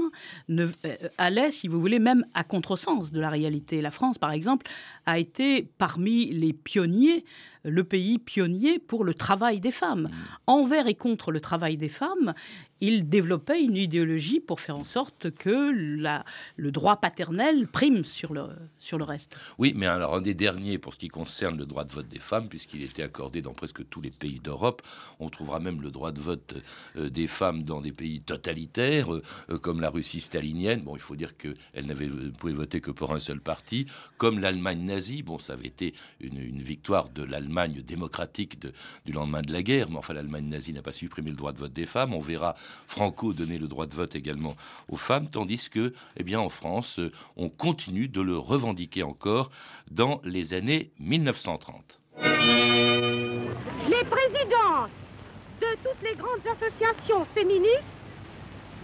ne, 0.50 0.68
euh, 0.86 0.96
allait, 1.18 1.51
si 1.51 1.68
vous 1.68 1.80
voulez, 1.80 2.00
même 2.00 2.25
à 2.34 2.44
contresens 2.44 3.12
de 3.12 3.20
la 3.20 3.30
réalité. 3.30 3.82
La 3.82 3.92
France, 3.92 4.18
par 4.18 4.32
exemple, 4.32 4.65
a 5.06 5.20
été 5.20 5.68
parmi 5.77 6.32
les 6.32 6.54
pionniers 6.54 7.24
le 7.65 7.84
pays 7.84 8.20
pionnier 8.20 8.77
pour 8.77 9.04
le 9.04 9.15
travail 9.15 9.60
des 9.60 9.72
femmes. 9.72 10.04
Mmh. 10.04 10.12
Envers 10.48 10.88
et 10.88 10.94
contre 10.94 11.32
le 11.32 11.42
travail 11.42 11.77
des 11.77 11.89
femmes, 11.89 12.36
il 12.82 13.08
développait 13.10 13.62
une 13.62 13.77
idéologie 13.77 14.39
pour 14.39 14.60
faire 14.60 14.77
en 14.77 14.84
sorte 14.84 15.32
que 15.32 15.72
le 15.72 16.72
droit 16.72 16.98
paternel 16.98 17.67
prime 17.67 18.03
sur 18.03 18.34
le, 18.34 18.48
sur 18.77 18.98
le 18.98 19.03
reste. 19.03 19.38
Oui, 19.58 19.74
mais 19.75 19.86
alors 19.86 20.15
un 20.15 20.22
des 20.22 20.34
derniers 20.34 20.77
pour 20.77 20.94
ce 20.94 21.00
qui 21.00 21.08
concerne 21.08 21.58
le 21.58 21.65
droit 21.65 21.84
de 21.86 21.94
vote 21.94 22.08
des 22.08 22.20
femmes, 22.20 22.50
puisqu'il 22.50 22.84
était 22.84 23.03
accordé 23.03 23.41
dans 23.41 23.53
presque 23.53 23.88
tous 23.89 24.01
les 24.01 24.12
pays 24.12 24.39
d'Europe, 24.39 24.82
on 25.20 25.29
trouvera 25.29 25.60
même 25.60 25.82
le 25.82 25.91
droit 25.91 26.12
de 26.12 26.20
vote 26.20 26.55
euh, 26.98 27.10
des 27.10 27.27
femmes 27.27 27.63
dans 27.63 27.82
des 27.82 27.91
pays 27.91 28.22
totalitaires, 28.22 29.13
euh, 29.13 29.22
euh, 29.50 29.58
comme 29.58 29.79
la 29.79 29.89
Russie 29.89 30.22
stalinienne. 30.22 30.82
Bon, 30.82 30.96
il 30.96 31.01
faut 31.01 31.15
dire 31.15 31.38
qu'elle 31.38 31.86
n'avait 31.86 32.10
pouvait 32.38 32.53
voter 32.53 32.82
que 32.82 32.91
pour 32.91 33.13
un 33.13 33.20
seul 33.20 33.39
parti, 33.39 33.86
comme 34.17 34.39
l'Allemagne 34.39 34.84
nazie. 34.84 35.24
Bon, 35.24 35.39
ça 35.39 35.53
avait 35.53 35.67
été 35.67 35.94
une, 36.20 36.62
victoire 36.62 37.10
de 37.10 37.24
l'Allemagne 37.24 37.82
démocratique 37.82 38.60
du 39.05 39.12
lendemain 39.12 39.41
de 39.41 39.51
la 39.51 39.62
guerre, 39.62 39.89
mais 39.89 39.98
enfin 39.98 40.13
l'Allemagne 40.13 40.48
nazie 40.48 40.74
n'a 40.74 40.82
pas 40.82 40.91
supprimé 40.91 41.29
le 41.29 41.36
droit 41.36 41.53
de 41.53 41.60
vote 41.60 41.74
des 41.74 41.86
femmes. 41.86 42.13
On 42.13 42.20
verra 42.20 42.55
Franco 42.88 43.34
donner 43.34 43.58
le 43.58 43.67
droit 43.67 43.86
de 43.86 43.96
vote 43.96 44.15
également 44.15 44.55
aux 44.89 44.98
femmes, 44.98 45.29
tandis 45.29 45.70
que, 45.70 45.94
eh 46.17 46.24
bien, 46.24 46.39
en 46.39 46.50
France, 46.50 47.00
on 47.36 47.50
continue 47.50 48.08
de 48.08 48.22
le 48.22 48.38
revendiquer 48.38 49.03
encore 49.03 49.50
dans 49.91 50.22
les 50.24 50.53
années 50.53 50.91
1930. 51.00 52.00
Les 52.22 54.03
présidences 54.05 54.89
de 55.62 55.67
toutes 55.84 56.01
les 56.03 56.15
grandes 56.15 56.46
associations 56.46 57.25
féministes 57.34 57.84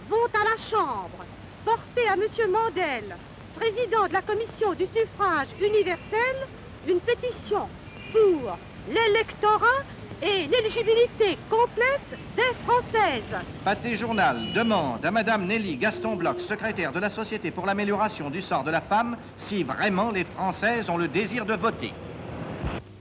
vont 0.08 0.26
à 0.34 0.44
la 0.44 0.70
Chambre 0.70 1.24
porter 1.64 2.08
à 2.08 2.14
M. 2.14 2.50
Mandel, 2.50 3.16
président 3.56 4.06
de 4.08 4.12
la 4.12 4.22
commission 4.22 4.74
du 4.74 4.86
suffrage 4.86 5.48
universel, 5.60 6.46
une 6.88 7.00
pétition 7.00 7.68
pour 8.12 8.58
l'électorat 8.88 9.82
et 10.22 10.46
l'éligibilité 10.46 11.36
complète 11.50 12.20
des 12.36 12.54
Françaises. 12.64 13.44
Pâté 13.64 13.96
Journal 13.96 14.52
demande 14.54 15.04
à 15.04 15.10
Madame 15.10 15.46
Nelly 15.46 15.76
Gaston 15.76 16.14
Bloch, 16.14 16.40
secrétaire 16.40 16.92
de 16.92 17.00
la 17.00 17.10
Société 17.10 17.50
pour 17.50 17.66
l'amélioration 17.66 18.30
du 18.30 18.40
sort 18.40 18.62
de 18.62 18.70
la 18.70 18.80
femme, 18.80 19.16
si 19.36 19.64
vraiment 19.64 20.12
les 20.12 20.24
Françaises 20.24 20.88
ont 20.88 20.96
le 20.96 21.08
désir 21.08 21.44
de 21.44 21.54
voter. 21.54 21.92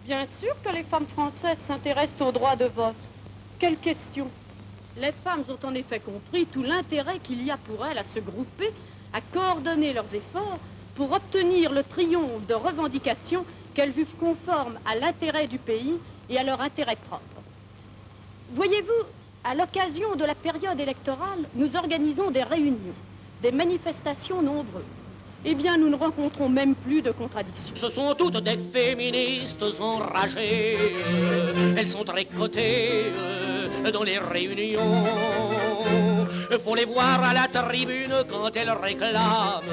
Bien 0.03 0.25
sûr 0.39 0.53
que 0.63 0.73
les 0.73 0.83
femmes 0.83 1.05
françaises 1.13 1.59
s'intéressent 1.67 2.27
au 2.27 2.31
droit 2.31 2.55
de 2.55 2.65
vote. 2.65 2.95
Quelle 3.59 3.77
question? 3.77 4.27
Les 4.97 5.11
femmes 5.23 5.43
ont 5.47 5.67
en 5.67 5.75
effet 5.75 5.99
compris 5.99 6.47
tout 6.47 6.63
l'intérêt 6.63 7.19
qu'il 7.19 7.43
y 7.45 7.51
a 7.51 7.57
pour 7.57 7.85
elles 7.85 7.99
à 7.99 8.03
se 8.03 8.19
grouper, 8.19 8.71
à 9.13 9.21
coordonner 9.21 9.93
leurs 9.93 10.13
efforts 10.15 10.57
pour 10.95 11.11
obtenir 11.11 11.71
le 11.71 11.83
triomphe 11.83 12.45
de 12.47 12.55
revendications 12.55 13.45
qu'elles 13.75 13.91
vivent 13.91 14.15
conformes 14.19 14.79
à 14.85 14.95
l'intérêt 14.95 15.47
du 15.47 15.59
pays 15.59 15.93
et 16.31 16.37
à 16.37 16.43
leur 16.43 16.61
intérêt 16.61 16.97
propre. 17.07 17.23
Voyez-vous, 18.55 19.05
à 19.43 19.53
l'occasion 19.53 20.15
de 20.15 20.23
la 20.23 20.35
période 20.35 20.79
électorale, 20.79 21.39
nous 21.55 21.75
organisons 21.75 22.31
des 22.31 22.43
réunions, 22.43 22.95
des 23.41 23.51
manifestations 23.51 24.41
nombreuses. 24.41 24.83
Eh 25.43 25.55
bien, 25.55 25.77
nous 25.77 25.89
ne 25.89 25.95
rencontrons 25.95 26.49
même 26.49 26.75
plus 26.75 27.01
de 27.01 27.11
contradictions. 27.11 27.75
Ce 27.75 27.89
sont 27.89 28.13
toutes 28.15 28.37
des 28.43 28.59
féministes 28.71 29.63
enragées. 29.79 30.77
Elles 31.75 31.89
sont 31.89 32.03
tricotées 32.03 33.11
euh, 33.11 33.91
dans 33.91 34.03
les 34.03 34.19
réunions. 34.19 35.07
Faut 36.63 36.75
les 36.75 36.85
voir 36.85 37.23
à 37.23 37.33
la 37.33 37.47
tribune 37.47 38.23
quand 38.29 38.51
elles 38.55 38.69
réclament 38.69 39.63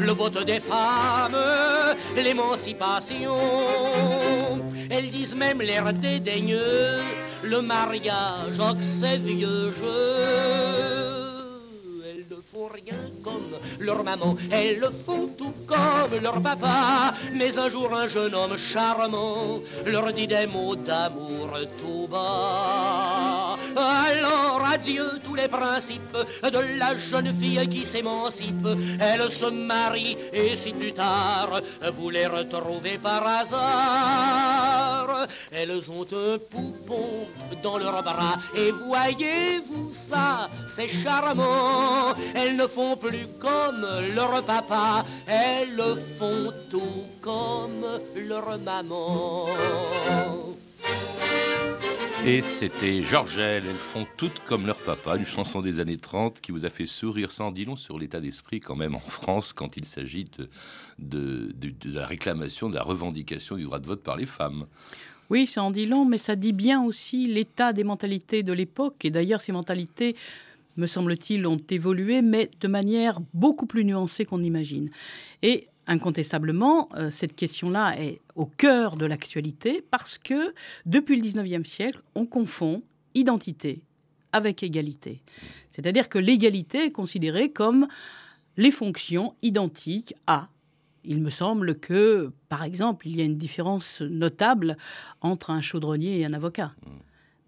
le 0.00 0.12
vote 0.12 0.44
des 0.44 0.60
femmes, 0.60 1.38
l'émancipation. 2.14 3.38
Elles 5.02 5.12
disent 5.12 5.34
même 5.34 5.62
l'air 5.62 5.94
dédaigneux, 5.94 7.00
le 7.42 7.62
mariage, 7.62 8.60
oh 8.60 8.74
c'est 9.00 9.16
vieux 9.16 9.72
jeu 9.72 10.99
rien 12.68 12.98
comme 13.22 13.58
leur 13.78 14.02
maman, 14.02 14.36
elles 14.50 14.78
le 14.78 14.90
font 15.04 15.28
tout 15.38 15.54
comme 15.66 16.20
leur 16.20 16.42
papa. 16.42 17.14
Mais 17.32 17.56
un 17.58 17.70
jour, 17.70 17.94
un 17.94 18.08
jeune 18.08 18.34
homme 18.34 18.56
charmant 18.56 19.60
leur 19.84 20.12
dit 20.12 20.26
des 20.26 20.46
mots 20.46 20.76
d'amour 20.76 21.50
tout 21.78 22.08
bas. 22.08 23.56
Alors 23.76 24.62
adieu 24.64 25.20
tous 25.24 25.34
les 25.34 25.48
principes 25.48 26.16
de 26.42 26.78
la 26.78 26.96
jeune 26.96 27.38
fille 27.38 27.68
qui 27.68 27.86
s'émancipe. 27.86 28.66
Elle 29.00 29.30
se 29.30 29.46
marie 29.46 30.16
et 30.32 30.56
si 30.62 30.72
plus 30.72 30.92
tard 30.92 31.60
vous 31.96 32.10
les 32.10 32.26
retrouvez 32.26 32.98
par 32.98 33.26
hasard, 33.26 35.26
elles 35.52 35.90
ont 35.90 36.06
un 36.12 36.38
poupon 36.50 37.26
dans 37.62 37.78
leurs 37.78 38.02
bras 38.02 38.38
et 38.56 38.70
voyez-vous 38.70 39.92
ça, 40.08 40.48
c'est 40.76 40.88
charmant. 40.88 42.14
Ne 42.56 42.66
font 42.66 42.96
plus 42.96 43.26
comme 43.38 43.86
leur 44.14 44.44
papa, 44.44 45.04
elles 45.26 45.82
font 46.18 46.52
tout 46.70 47.04
comme 47.20 47.84
leur 48.14 48.58
maman. 48.58 49.46
Et 52.24 52.42
c'était 52.42 53.02
Georgelle, 53.02 53.64
elles 53.66 53.76
font 53.76 54.06
toutes 54.18 54.40
comme 54.40 54.66
leur 54.66 54.76
papa, 54.76 55.16
une 55.16 55.24
chanson 55.24 55.62
des 55.62 55.80
années 55.80 55.96
30 55.96 56.42
qui 56.42 56.52
vous 56.52 56.66
a 56.66 56.70
fait 56.70 56.84
sourire 56.84 57.32
sans 57.32 57.50
dit 57.50 57.64
long 57.64 57.76
sur 57.76 57.98
l'état 57.98 58.20
d'esprit 58.20 58.60
quand 58.60 58.76
même 58.76 58.94
en 58.94 59.00
France 59.00 59.54
quand 59.54 59.78
il 59.78 59.86
s'agit 59.86 60.26
de, 60.26 60.48
de, 60.98 61.74
la 61.84 62.06
réclamation, 62.06 62.68
de 62.68 62.74
la 62.74 62.82
revendication 62.82 63.56
du 63.56 63.64
droit 63.64 63.78
de 63.78 63.86
vote 63.86 64.02
par 64.02 64.16
les 64.16 64.26
femmes. 64.26 64.66
Oui, 65.30 65.46
ça 65.46 65.62
en 65.62 65.70
dit 65.70 65.86
long, 65.86 66.04
mais 66.04 66.18
ça 66.18 66.36
dit 66.36 66.52
bien 66.52 66.82
aussi 66.82 67.26
l'état 67.26 67.72
des 67.72 67.84
mentalités 67.84 68.42
de 68.42 68.52
l'époque. 68.52 69.04
Et 69.04 69.10
d'ailleurs, 69.10 69.40
ces 69.40 69.52
mentalités 69.52 70.14
me 70.76 70.86
semble-t-il, 70.86 71.46
ont 71.46 71.60
évolué, 71.70 72.22
mais 72.22 72.50
de 72.60 72.68
manière 72.68 73.20
beaucoup 73.34 73.66
plus 73.66 73.84
nuancée 73.84 74.24
qu'on 74.24 74.42
imagine. 74.42 74.90
Et 75.42 75.66
incontestablement, 75.86 76.88
euh, 76.94 77.10
cette 77.10 77.34
question-là 77.34 78.00
est 78.00 78.20
au 78.36 78.46
cœur 78.46 78.96
de 78.96 79.06
l'actualité 79.06 79.84
parce 79.90 80.18
que 80.18 80.54
depuis 80.86 81.20
le 81.20 81.26
19e 81.26 81.64
siècle, 81.64 82.00
on 82.14 82.26
confond 82.26 82.82
identité 83.14 83.82
avec 84.32 84.62
égalité. 84.62 85.20
C'est-à-dire 85.70 86.08
que 86.08 86.18
l'égalité 86.18 86.84
est 86.84 86.92
considérée 86.92 87.50
comme 87.50 87.88
les 88.56 88.70
fonctions 88.70 89.34
identiques 89.42 90.14
à. 90.26 90.48
Il 91.02 91.22
me 91.22 91.30
semble 91.30 91.78
que, 91.78 92.30
par 92.48 92.62
exemple, 92.62 93.08
il 93.08 93.16
y 93.16 93.20
a 93.22 93.24
une 93.24 93.38
différence 93.38 94.02
notable 94.02 94.76
entre 95.22 95.50
un 95.50 95.60
chaudronnier 95.60 96.20
et 96.20 96.26
un 96.26 96.34
avocat. 96.34 96.72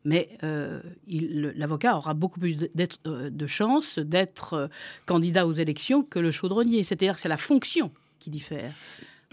Mais 0.04 0.36
euh, 0.42 0.80
l'avocat 1.06 1.96
aura 1.96 2.14
beaucoup 2.14 2.40
plus 2.40 2.56
de, 2.56 2.70
euh, 3.06 3.30
de 3.30 3.46
chances 3.46 3.98
d'être 3.98 4.54
euh, 4.54 4.68
candidat 5.06 5.46
aux 5.46 5.52
élections 5.52 6.02
que 6.02 6.18
le 6.18 6.30
chaudronnier. 6.30 6.82
C'est-à-dire 6.82 7.18
c'est 7.18 7.28
la 7.28 7.36
fonction 7.36 7.92
qui 8.18 8.30
diffère. 8.30 8.74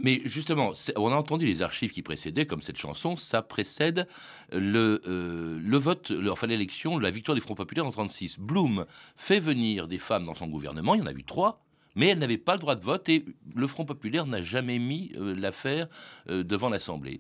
Mais 0.02 0.22
justement, 0.24 0.72
on 0.96 1.12
a 1.12 1.16
entendu 1.16 1.46
les 1.46 1.62
archives 1.62 1.92
qui 1.92 2.02
précédaient, 2.02 2.46
comme 2.46 2.62
cette 2.62 2.78
chanson, 2.78 3.18
ça 3.18 3.42
précède 3.42 4.08
le, 4.54 5.02
le 5.06 5.78
vote, 5.78 6.14
enfin 6.32 6.48
l'élection, 6.48 6.98
la 6.98 7.12
victoire 7.12 7.36
du 7.36 7.42
Front 7.42 7.56
Populaire 7.56 7.86
en 7.86 7.92
36. 7.92 8.40
Blum 8.40 8.86
fait 9.18 9.42
venir 9.42 9.90
des 9.90 9.98
femmes 9.98 10.24
dans 10.24 10.36
son 10.36 10.48
gouvernement, 10.48 10.96
il 10.96 11.00
y 11.00 11.04
en 11.04 11.08
a 11.08 11.12
eu 11.12 11.26
trois, 11.26 11.66
mais 11.96 12.08
elles 12.08 12.20
n'avaient 12.20 12.38
pas 12.38 12.54
le 12.54 12.60
droit 12.60 12.76
de 12.76 12.84
vote 12.84 13.10
et 13.10 13.26
le 13.54 13.68
Front 13.68 13.84
populaire 13.84 14.26
n'a 14.26 14.42
jamais 14.42 14.80
mis 14.80 15.12
l'affaire 15.18 15.90
devant 16.30 16.70
l'Assemblée, 16.70 17.20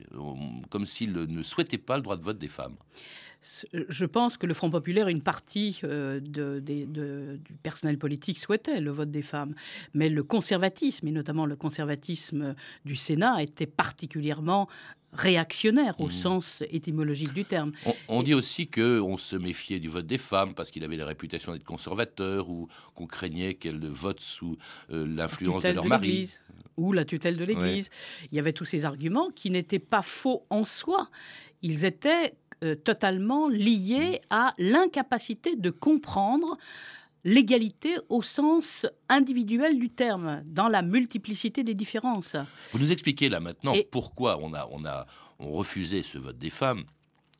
comme 0.69 0.85
s'il 0.85 1.11
ne 1.11 1.43
souhaitait 1.43 1.77
pas 1.77 1.97
le 1.97 2.01
droit 2.01 2.15
de 2.15 2.23
vote 2.23 2.39
des 2.39 2.47
femmes 2.47 2.77
je 3.41 4.05
pense 4.05 4.37
que 4.37 4.45
le 4.45 4.53
Front 4.53 4.69
populaire, 4.69 5.07
une 5.07 5.21
partie 5.21 5.79
euh, 5.83 6.19
du 6.19 7.53
personnel 7.63 7.97
politique 7.97 8.37
souhaitait 8.37 8.81
le 8.81 8.91
vote 8.91 9.11
des 9.11 9.21
femmes, 9.21 9.55
mais 9.93 10.09
le 10.09 10.23
conservatisme, 10.23 11.07
et 11.07 11.11
notamment 11.11 11.45
le 11.45 11.55
conservatisme 11.55 12.55
du 12.85 12.95
Sénat, 12.95 13.41
était 13.41 13.65
particulièrement 13.65 14.67
réactionnaire 15.13 15.99
au 15.99 16.07
mmh. 16.07 16.11
sens 16.11 16.63
étymologique 16.69 17.33
du 17.33 17.43
terme. 17.43 17.71
On, 18.07 18.21
dit 18.21 18.33
aussi 18.33 18.67
qu'on 18.67 19.17
se 19.17 19.35
méfiait 19.35 19.79
du 19.79 19.89
vote 19.89 20.05
des 20.05 20.17
femmes 20.17 20.53
parce 20.53 20.69
qu'il 20.69 20.83
avait 20.83 20.97
la 20.97 21.05
réputation 21.05 21.53
d'être 21.53 21.63
conservateur 21.63 22.49
ou 22.49 22.67
qu'on 22.93 23.07
craignait 23.07 23.55
qu'elles 23.55 23.87
votent 23.87 24.19
sous 24.19 24.57
euh, 24.91 25.07
l'influence 25.07 25.63
de 25.63 25.69
leur 25.69 25.85
mari. 25.85 26.29
Ou 26.77 26.93
la 26.93 27.05
tutelle 27.05 27.37
de 27.37 27.43
l'Église. 27.43 27.89
Il 28.31 28.35
y 28.35 28.39
avait 28.39 28.53
tous 28.53 28.65
ces 28.65 28.85
arguments 28.85 29.31
qui 29.31 29.49
n'étaient 29.49 29.79
pas 29.79 30.01
faux 30.01 30.45
en 30.49 30.63
soi. 30.63 31.09
Ils 31.61 31.83
étaient 31.83 32.35
euh, 32.63 32.75
totalement 32.75 33.47
lié 33.47 34.21
à 34.29 34.53
l'incapacité 34.57 35.55
de 35.55 35.69
comprendre 35.69 36.57
l'égalité 37.23 37.97
au 38.09 38.21
sens 38.21 38.85
individuel 39.09 39.77
du 39.77 39.89
terme, 39.89 40.41
dans 40.45 40.67
la 40.67 40.81
multiplicité 40.81 41.63
des 41.63 41.73
différences. 41.73 42.35
Vous 42.71 42.79
nous 42.79 42.91
expliquez 42.91 43.29
là 43.29 43.39
maintenant 43.39 43.73
pourquoi 43.91 44.39
on 44.41 44.53
a, 44.53 44.67
on 44.71 44.85
a 44.85 45.05
on 45.39 45.51
refusé 45.53 46.03
ce 46.03 46.17
vote 46.17 46.37
des 46.37 46.49
femmes 46.49 46.83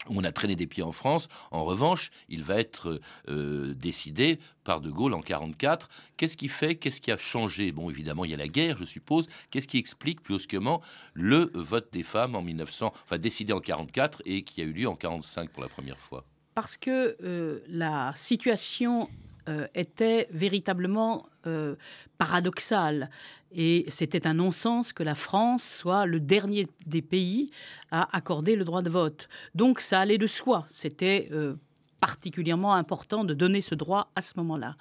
on 0.08 0.24
a 0.24 0.32
traîné 0.32 0.56
des 0.56 0.68
pieds 0.68 0.84
en 0.84 0.92
France. 0.92 1.28
En 1.52 1.64
revanche, 1.64 2.12
il 2.30 2.44
va 2.44 2.60
être 2.60 3.02
euh, 3.28 3.74
décidé 3.74 4.40
par 4.64 4.82
De 4.82 4.90
Gaulle 4.90 5.14
en 5.14 5.22
44. 5.22 5.90
Qu'est-ce 6.18 6.38
qui 6.38 6.48
fait 6.48 6.76
Qu'est-ce 6.76 7.02
qui 7.02 7.12
a 7.12 7.18
changé? 7.18 7.72
Bon, 7.72 7.90
évidemment, 7.90 8.26
il 8.26 8.32
y 8.32 8.34
a 8.34 8.38
la 8.38 8.48
guerre, 8.48 8.78
je 8.78 8.86
suppose. 8.86 9.28
Qu'est-ce 9.52 9.68
qui 9.68 9.78
explique 9.78 10.24
brusquement 10.24 10.82
le 11.14 11.52
vote 11.54 11.90
des 11.92 12.04
femmes 12.04 12.36
en 12.36 12.42
1900, 12.42 12.94
enfin 13.04 13.18
décidé 13.18 13.54
en 13.54 13.60
44 13.60 14.22
et 14.26 14.44
qui 14.44 14.62
a 14.62 14.64
eu 14.64 14.72
lieu 14.72 14.88
en 14.88 14.96
45 14.96 15.50
pour 15.50 15.64
la 15.64 15.70
première 15.70 16.00
fois? 16.00 16.24
Parce 16.56 16.78
que 16.78 17.16
euh, 17.24 17.60
la 17.68 18.14
situation 18.16 19.10
euh, 19.48 19.68
était 19.74 20.28
véritablement 20.32 21.28
euh, 21.50 21.76
paradoxal. 22.18 23.10
Et 23.52 23.86
c'était 23.90 24.28
un 24.28 24.36
non-sens 24.36 24.94
que 24.94 25.04
la 25.04 25.16
France 25.16 25.64
soit 25.64 26.06
le 26.06 26.20
dernier 26.20 26.68
des 26.86 27.02
pays 27.02 27.50
à 27.92 28.16
accorder 28.16 28.56
le 28.56 28.64
droit 28.64 28.82
de 28.82 28.90
vote. 28.90 29.28
Donc 29.56 29.80
ça 29.80 30.00
allait 30.00 30.18
de 30.18 30.28
soi. 30.28 30.66
C'était 30.68 31.30
euh, 31.32 31.56
particulièrement 32.00 32.74
important 32.74 33.24
de 33.24 33.34
donner 33.34 33.62
ce 33.62 33.76
droit 33.76 34.12
à 34.16 34.22
ce 34.22 34.34
moment-là. 34.38 34.76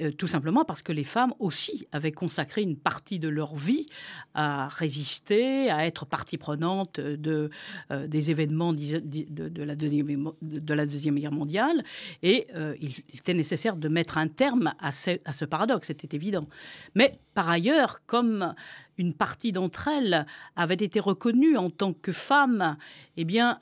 Euh, 0.00 0.10
tout 0.12 0.26
simplement 0.26 0.64
parce 0.64 0.82
que 0.82 0.92
les 0.92 1.04
femmes 1.04 1.34
aussi 1.38 1.86
avaient 1.92 2.12
consacré 2.12 2.62
une 2.62 2.76
partie 2.76 3.18
de 3.18 3.28
leur 3.28 3.56
vie 3.56 3.86
à 4.34 4.68
résister, 4.68 5.70
à 5.70 5.86
être 5.86 6.06
partie 6.06 6.38
prenante 6.38 7.00
de, 7.00 7.50
euh, 7.90 8.06
des 8.06 8.30
événements 8.30 8.72
de, 8.72 9.62
la 9.62 9.74
deuxième, 9.74 11.18
Guerre 11.18 11.32
mondiale. 11.32 11.84
Et 12.22 12.46
euh, 12.54 12.74
il, 12.80 12.92
était 13.14 13.34
nécessaire 13.34 13.76
de 13.76 13.88
mettre 13.88 14.18
un 14.18 14.28
terme 14.28 14.72
à 14.78 14.92
ce, 14.92 15.44
paradoxe, 15.44 15.88
c'était 15.88 16.16
évident. 16.16 16.46
Mais 16.94 17.18
par 17.34 17.48
ailleurs, 17.48 18.00
comme 18.06 18.54
une 18.96 19.14
partie 19.14 19.52
d'entre 19.52 19.88
elles 19.88 20.26
avait 20.56 20.74
été 20.74 21.00
reconnue 21.00 21.56
en 21.56 21.70
tant 21.70 21.92
que 21.92 22.12
femmes, 22.12 22.76
eh 23.16 23.24
bien, 23.24 23.58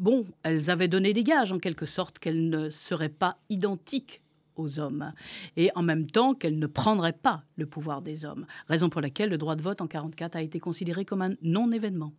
bon, 0.00 0.26
elles 0.42 0.70
avaient 0.70 0.88
donné 0.88 1.12
des 1.12 1.22
gages 1.22 1.52
en 1.52 1.58
quelque 1.58 1.86
sorte 1.86 2.18
qu'elles 2.18 2.48
ne 2.48 2.70
seraient 2.70 3.08
pas 3.08 3.36
identiques 3.48 4.22
aux 4.56 4.80
hommes 4.80 5.12
et 5.56 5.70
en 5.74 5.82
même 5.82 6.06
temps 6.06 6.34
qu'elles 6.34 6.58
ne 6.58 6.66
prendraient 6.66 7.12
pas 7.12 7.42
le 7.56 7.66
pouvoir 7.66 8.02
des 8.02 8.24
hommes. 8.24 8.46
Raison 8.68 8.88
pour 8.88 9.00
laquelle 9.00 9.30
le 9.30 9.38
droit 9.38 9.54
de 9.54 9.62
vote 9.62 9.80
en 9.80 9.84
1944 9.84 10.36
a 10.36 10.42
été 10.42 10.58
considéré 10.58 11.04
comme 11.04 11.22
un 11.22 11.30
non-événement. 11.42 12.12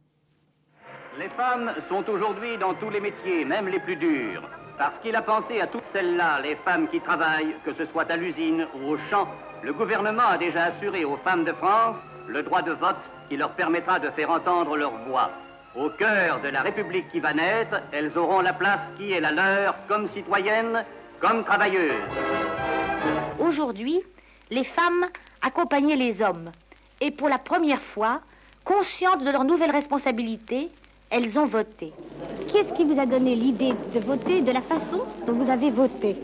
Les 1.20 1.30
femmes 1.30 1.74
sont 1.90 2.10
aujourd'hui 2.10 2.58
dans 2.58 2.74
tous 2.76 2.90
les 2.90 3.02
métiers, 3.02 3.44
même 3.44 3.68
les 3.68 3.80
plus 3.80 3.98
durs. 3.98 4.48
Parce 4.78 4.98
qu'il 5.02 5.16
a 5.16 5.22
pensé 5.22 5.60
à 5.60 5.68
toutes 5.68 5.84
celles-là, 5.92 6.42
les 6.42 6.56
femmes 6.56 6.88
qui 6.90 7.02
travaillent, 7.02 7.56
que 7.66 7.74
ce 7.74 7.86
soit 7.92 8.10
à 8.10 8.16
l'usine 8.16 8.66
ou 8.76 8.92
au 8.92 8.98
champ, 9.10 9.28
le 9.62 9.74
gouvernement 9.74 10.26
a 10.26 10.38
déjà 10.38 10.66
assuré 10.66 11.04
aux 11.04 11.18
femmes 11.18 11.44
de 11.44 11.54
France 11.54 11.98
le 12.28 12.42
droit 12.44 12.62
de 12.62 12.72
vote 12.72 12.96
qui 13.30 13.38
leur 13.38 13.52
permettra 13.56 14.00
de 14.00 14.10
faire 14.12 14.30
entendre 14.32 14.78
leur 14.78 14.98
voix. 15.06 15.30
Au 15.76 15.90
cœur 15.90 16.42
de 16.42 16.50
la 16.50 16.64
République 16.64 17.10
qui 17.12 17.22
va 17.22 17.34
naître, 17.34 17.82
elles 17.94 18.18
auront 18.18 18.42
la 18.42 18.52
place 18.52 18.82
qui 18.98 19.14
est 19.14 19.22
la 19.22 19.32
leur 19.32 19.76
comme 19.88 20.10
citoyennes, 20.10 20.84
comme 21.22 21.46
travailleuses. 21.46 21.96
Aujourd'hui, 23.40 24.02
les 24.50 24.66
femmes 24.66 25.06
accompagnaient 25.42 25.96
les 25.96 26.22
hommes. 26.22 26.52
Et 27.00 27.10
pour 27.10 27.30
la 27.30 27.38
première 27.38 27.82
fois, 27.82 28.20
conscientes 28.66 29.24
de 29.24 29.32
leurs 29.32 29.46
nouvelles 29.46 29.72
responsabilités, 29.72 30.70
elles 31.10 31.40
ont 31.40 31.46
voté. 31.46 31.94
Qu'est-ce 32.52 32.74
qui 32.74 32.84
vous 32.84 33.00
a 33.00 33.06
donné 33.06 33.36
l'idée 33.36 33.74
de 33.94 34.00
voter 34.02 34.42
de 34.42 34.52
la 34.52 34.62
façon 34.62 35.06
dont 35.26 35.34
vous 35.34 35.50
avez 35.50 35.72
voté? 35.72 36.18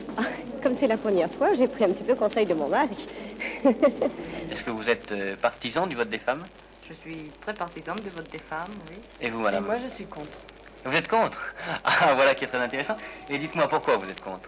Comme 0.61 0.75
c'est 0.75 0.87
la 0.87 0.97
première 0.97 1.31
fois, 1.31 1.53
j'ai 1.53 1.69
pris 1.69 1.85
un 1.85 1.91
petit 1.91 2.03
peu 2.03 2.15
conseil 2.15 2.45
de 2.45 2.53
mon 2.53 2.67
mari. 2.67 2.97
Est-ce 3.63 4.63
que 4.63 4.71
vous 4.71 4.89
êtes 4.89 5.11
euh, 5.13 5.35
partisan 5.41 5.87
du 5.87 5.95
vote 5.95 6.09
des 6.09 6.17
femmes? 6.17 6.43
Je 6.89 6.93
suis 6.93 7.31
très 7.41 7.53
partisane 7.53 7.99
du 7.99 8.09
vote 8.09 8.29
des 8.31 8.39
femmes, 8.39 8.73
oui. 8.89 8.97
Et 9.19 9.29
vous, 9.29 9.39
madame 9.39 9.63
Et 9.65 9.67
moi, 9.67 9.75
je 9.83 9.93
suis 9.95 10.05
contre. 10.05 10.37
Vous 10.85 10.95
êtes 10.95 11.07
contre 11.07 11.37
Ah, 11.83 12.13
voilà 12.13 12.33
qui 12.35 12.45
est 12.45 12.47
très 12.47 12.59
intéressant. 12.59 12.95
Et 13.29 13.37
dites-moi 13.37 13.67
pourquoi 13.67 13.97
vous 13.97 14.09
êtes 14.09 14.21
contre 14.21 14.47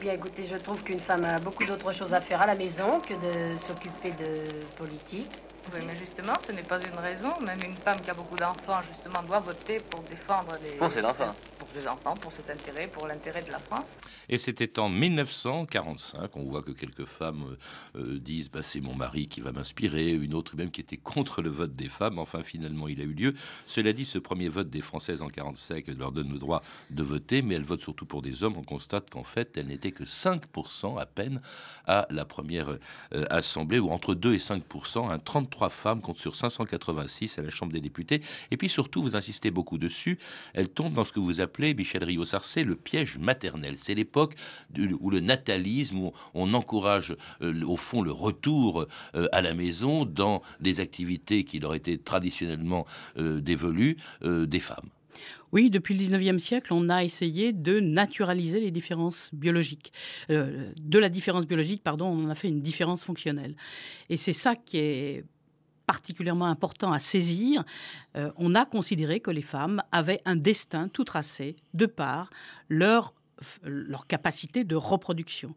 Bien 0.00 0.14
écoutez, 0.14 0.48
je 0.50 0.56
trouve 0.56 0.82
qu'une 0.82 0.98
femme 0.98 1.24
a 1.24 1.38
beaucoup 1.38 1.64
d'autres 1.64 1.92
choses 1.92 2.12
à 2.12 2.20
faire 2.20 2.42
à 2.42 2.46
la 2.46 2.54
maison 2.54 3.00
que 3.00 3.14
de 3.14 3.56
s'occuper 3.66 4.10
de 4.12 4.42
politique. 4.76 5.30
Oui, 5.72 5.80
mais 5.86 5.96
justement, 5.98 6.34
ce 6.46 6.52
n'est 6.52 6.62
pas 6.62 6.78
une 6.80 6.98
raison. 6.98 7.40
Même 7.40 7.60
une 7.64 7.76
femme 7.76 8.00
qui 8.00 8.10
a 8.10 8.14
beaucoup 8.14 8.36
d'enfants, 8.36 8.80
justement, 8.92 9.22
doit 9.22 9.40
voter 9.40 9.80
pour 9.80 10.02
défendre 10.02 10.56
les... 10.62 10.76
Pour 10.76 10.92
ses 10.92 11.02
enfants. 11.02 11.34
Pour 11.58 11.68
ses 11.74 11.88
enfants, 11.88 12.14
pour 12.14 12.32
cet 12.32 12.50
intérêt, 12.50 12.86
pour 12.86 13.06
l'intérêt 13.06 13.42
de 13.42 13.50
la 13.50 13.58
France. 13.58 13.86
Et 14.28 14.38
c'était 14.38 14.78
en 14.78 14.88
1945, 14.88 16.36
on 16.36 16.44
voit 16.44 16.62
que 16.62 16.70
quelques 16.72 17.04
femmes 17.04 17.56
euh, 17.96 18.18
disent 18.18 18.50
bah, 18.50 18.62
c'est 18.62 18.80
mon 18.80 18.94
mari 18.94 19.28
qui 19.28 19.40
va 19.40 19.52
m'inspirer, 19.52 20.12
une 20.12 20.34
autre 20.34 20.56
même 20.56 20.70
qui 20.70 20.80
était 20.80 20.96
contre 20.96 21.42
le 21.42 21.50
vote 21.50 21.76
des 21.76 21.88
femmes, 21.88 22.18
enfin 22.18 22.42
finalement 22.42 22.88
il 22.88 23.00
a 23.00 23.04
eu 23.04 23.12
lieu. 23.12 23.34
Cela 23.66 23.92
dit, 23.92 24.04
ce 24.04 24.18
premier 24.18 24.48
vote 24.48 24.70
des 24.70 24.80
Françaises 24.80 25.22
en 25.22 25.28
45 25.28 25.86
leur 25.98 26.12
donne 26.12 26.32
le 26.32 26.38
droit 26.38 26.62
de 26.90 27.02
voter, 27.02 27.42
mais 27.42 27.54
elles 27.54 27.64
votent 27.64 27.80
surtout 27.80 28.06
pour 28.06 28.22
des 28.22 28.44
hommes. 28.44 28.56
On 28.56 28.62
constate 28.62 29.10
qu'en 29.10 29.24
fait, 29.24 29.56
elles 29.56 29.66
n'étaient 29.66 29.92
que 29.92 30.04
5% 30.04 30.98
à 30.98 31.06
peine 31.06 31.40
à 31.86 32.06
la 32.10 32.24
première 32.24 32.78
euh, 33.12 33.24
assemblée, 33.30 33.78
ou 33.78 33.90
entre 33.90 34.14
2 34.14 34.34
et 34.34 34.38
5%, 34.38 35.10
hein, 35.10 35.18
33 35.54 35.68
femmes 35.68 36.00
contre 36.00 36.20
sur 36.20 36.34
586 36.34 37.38
à 37.38 37.42
la 37.42 37.50
Chambre 37.50 37.72
des 37.72 37.80
députés. 37.80 38.20
Et 38.50 38.56
puis 38.56 38.68
surtout, 38.68 39.02
vous 39.02 39.16
insistez 39.16 39.50
beaucoup 39.50 39.78
dessus, 39.78 40.18
elles 40.52 40.68
tombent 40.68 40.94
dans 40.94 41.04
ce 41.04 41.12
que 41.12 41.20
vous 41.20 41.40
appelez, 41.40 41.74
Michel 41.74 42.02
Rio-Sarcé, 42.02 42.64
le 42.64 42.74
piège 42.74 43.18
maternel. 43.18 43.74
C'est 43.76 43.94
l'époque 43.94 44.34
où 45.00 45.10
le 45.10 45.20
natalisme, 45.20 45.98
où 45.98 46.12
on 46.34 46.54
encourage 46.54 47.16
euh, 47.40 47.62
au 47.62 47.76
fond 47.76 48.02
le 48.02 48.10
retour 48.10 48.86
euh, 49.14 49.26
à 49.32 49.42
la 49.42 49.54
maison 49.54 50.04
dans 50.04 50.42
les 50.60 50.80
activités 50.80 51.44
qui 51.44 51.60
leur 51.60 51.74
étaient 51.74 51.98
traditionnellement 51.98 52.86
euh, 53.16 53.40
dévolues 53.40 53.96
des 54.24 54.60
femmes. 54.60 54.88
Oui, 55.52 55.70
depuis 55.70 55.94
le 55.94 56.04
19e 56.04 56.38
siècle, 56.38 56.72
on 56.72 56.88
a 56.88 57.04
essayé 57.04 57.52
de 57.52 57.78
naturaliser 57.78 58.60
les 58.60 58.70
différences 58.70 59.30
biologiques. 59.32 59.92
de 60.28 60.98
la 60.98 61.08
différence 61.08 61.46
biologique, 61.46 61.82
pardon, 61.82 62.06
on 62.06 62.24
en 62.24 62.30
a 62.30 62.34
fait 62.34 62.48
une 62.48 62.60
différence 62.60 63.04
fonctionnelle. 63.04 63.54
Et 64.08 64.16
c'est 64.16 64.32
ça 64.32 64.56
qui 64.56 64.78
est 64.78 65.24
particulièrement 65.86 66.46
important 66.46 66.92
à 66.92 66.98
saisir, 66.98 67.64
on 68.14 68.54
a 68.54 68.64
considéré 68.64 69.20
que 69.20 69.30
les 69.30 69.42
femmes 69.42 69.82
avaient 69.92 70.20
un 70.24 70.36
destin 70.36 70.88
tout 70.88 71.04
tracé 71.04 71.56
de 71.74 71.86
par 71.86 72.30
leur 72.68 73.14
leur 73.64 74.06
capacité 74.06 74.64
de 74.64 74.76
reproduction. 74.76 75.54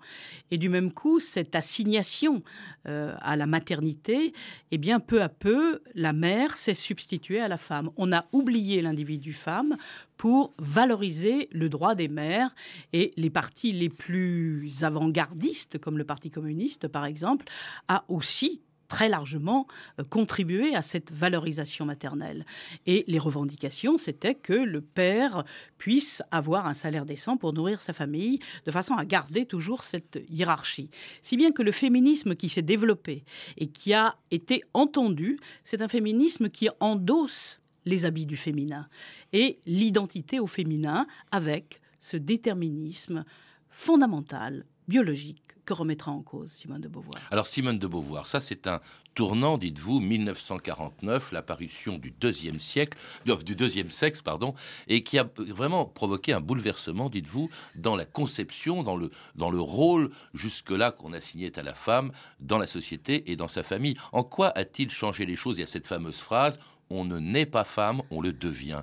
Et 0.52 0.58
du 0.58 0.70
même 0.70 0.92
coup, 0.92 1.20
cette 1.20 1.56
assignation 1.56 2.44
euh, 2.88 3.16
à 3.22 3.36
la 3.36 3.46
maternité, 3.46 4.34
eh 4.72 4.78
bien, 4.78 5.00
peu 5.00 5.22
à 5.22 5.30
peu, 5.30 5.82
la 5.96 6.14
mère 6.14 6.56
s'est 6.56 6.74
substituée 6.74 7.40
à 7.40 7.48
la 7.48 7.58
femme. 7.58 7.90
On 7.98 8.12
a 8.12 8.26
oublié 8.32 8.82
l'individu 8.82 9.34
femme 9.34 9.78
pour 10.18 10.54
valoriser 10.58 11.48
le 11.52 11.70
droit 11.70 11.96
des 11.96 12.08
mères 12.08 12.54
et 12.94 13.14
les 13.18 13.30
partis 13.30 13.72
les 13.72 13.90
plus 13.90 14.84
avant-gardistes, 14.84 15.78
comme 15.78 15.98
le 15.98 16.04
Parti 16.04 16.32
communiste 16.32 16.88
par 16.88 17.06
exemple, 17.06 17.46
a 17.88 18.04
aussi 18.08 18.62
très 18.88 19.10
largement 19.10 19.68
euh, 20.00 20.04
contribué 20.04 20.76
à 20.76 20.82
cette 20.82 21.12
valorisation 21.12 21.86
maternelle. 21.86 22.46
Et 22.86 23.04
les 23.08 23.20
revendications, 23.20 23.98
c'était 23.98 24.36
que 24.36 24.54
le 24.54 24.82
père 24.82 25.44
puisse 25.78 26.22
avoir 26.32 26.68
un 26.68 26.74
salaire 26.74 27.06
décent 27.06 27.38
pour 27.38 27.54
nourrir 27.54 27.82
sa 27.82 27.94
famille, 27.94 28.40
de 28.66 28.72
façon 28.72 28.96
à 28.96 29.06
garder 29.06 29.46
toujours 29.46 29.84
cette 29.84 30.20
hiérarchie. 30.30 30.90
Si 31.22 31.38
bien 31.38 31.52
que 31.52 31.64
le 31.64 31.72
féminisme 31.72 32.36
qui 32.36 32.50
s'est 32.50 32.62
développé 32.62 33.24
et 33.58 33.68
qui 33.68 33.94
a 33.94 34.16
été 34.32 34.64
entendu, 34.74 35.40
c'est 35.64 35.82
un 35.82 35.88
féminisme 35.88 36.50
qui 36.50 36.70
endosse 36.80 37.60
les 37.86 38.06
habits 38.06 38.26
du 38.26 38.36
féminin 38.36 38.88
et 39.34 39.60
l'identité 39.66 40.40
au 40.40 40.48
féminin 40.48 41.08
avec 41.32 41.82
ce 42.00 42.18
déterminisme 42.18 43.24
fondamental, 43.70 44.66
biologique, 44.88 45.42
que 45.66 45.74
remettra 45.74 46.12
en 46.12 46.22
cause 46.22 46.50
Simone 46.50 46.80
de 46.80 46.88
Beauvoir 46.88 47.22
Alors 47.30 47.46
Simone 47.46 47.78
de 47.78 47.88
Beauvoir, 47.88 48.28
ça 48.28 48.40
c'est 48.40 48.68
un 48.68 48.80
tournant, 49.16 49.58
dites-vous, 49.58 50.00
1949, 50.00 51.32
l'apparition 51.32 51.98
du 51.98 52.12
deuxième 52.12 52.60
siècle, 52.60 52.98
du 53.44 53.56
deuxième 53.56 53.90
sexe, 53.90 54.22
pardon, 54.22 54.54
et 54.88 55.02
qui 55.02 55.18
a 55.18 55.28
vraiment 55.38 55.86
provoqué 55.86 56.34
un 56.34 56.40
bouleversement, 56.40 57.10
dites-vous, 57.10 57.50
dans 57.76 57.96
la 57.96 58.06
conception, 58.06 58.84
dans 58.84 58.96
le, 58.96 59.10
dans 59.36 59.50
le 59.50 59.60
rôle 59.60 60.12
jusque-là 60.36 60.92
qu'on 60.92 61.14
assignait 61.14 61.58
à 61.58 61.64
la 61.64 61.74
femme 61.74 62.12
dans 62.40 62.60
la 62.60 62.68
société 62.68 63.32
et 63.32 63.36
dans 63.36 63.48
sa 63.48 63.64
famille. 63.64 63.96
En 64.12 64.24
quoi 64.24 64.50
a-t-il 64.56 64.92
changé 64.92 65.26
les 65.26 65.36
choses? 65.36 65.58
Il 65.58 65.62
y 65.62 65.64
a 65.64 65.68
cette 65.68 65.88
fameuse 65.88 66.20
phrase 66.20 66.60
on 66.90 67.06
ne 67.06 67.20
naît 67.20 67.46
pas 67.46 67.64
femme, 67.64 68.02
on 68.12 68.22
le 68.22 68.34
devient. 68.34 68.82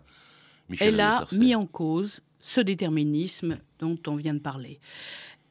Elle 0.81 1.01
a 1.01 1.27
mis 1.33 1.55
en 1.55 1.67
cause 1.67 2.21
ce 2.39 2.61
déterminisme 2.61 3.59
dont 3.79 3.99
on 4.07 4.17
vient 4.17 4.35
de 4.35 4.39
parler 4.39 4.81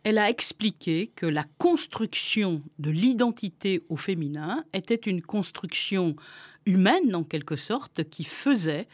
elle 0.03 0.17
a 0.17 0.29
expliqué 0.29 1.11
que 1.15 1.25
la 1.25 1.45
construction 1.57 2.61
de 2.79 2.91
l'identité 2.91 3.83
au 3.89 3.95
féminin 3.95 4.63
était 4.73 4.95
une 4.95 5.21
construction 5.21 6.15
humaine, 6.65 7.15
en 7.15 7.23
quelque 7.23 7.55
sorte, 7.55 8.03
qui 8.09 8.23
faisait 8.23 8.87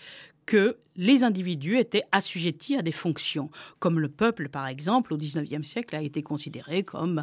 que 0.46 0.78
les 0.96 1.24
individus 1.24 1.78
étaient 1.78 2.02
assujettis 2.12 2.76
à 2.76 2.82
des 2.82 2.92
fonctions, 2.92 3.52
comme 3.78 4.00
le 4.00 4.10
peuple, 4.10 4.50
par 4.50 4.66
exemple, 4.66 5.14
au 5.14 5.18
XIXe 5.18 5.62
siècle, 5.68 5.96
a 5.96 6.02
été 6.02 6.24
considéré 6.24 6.82
comme 6.82 7.22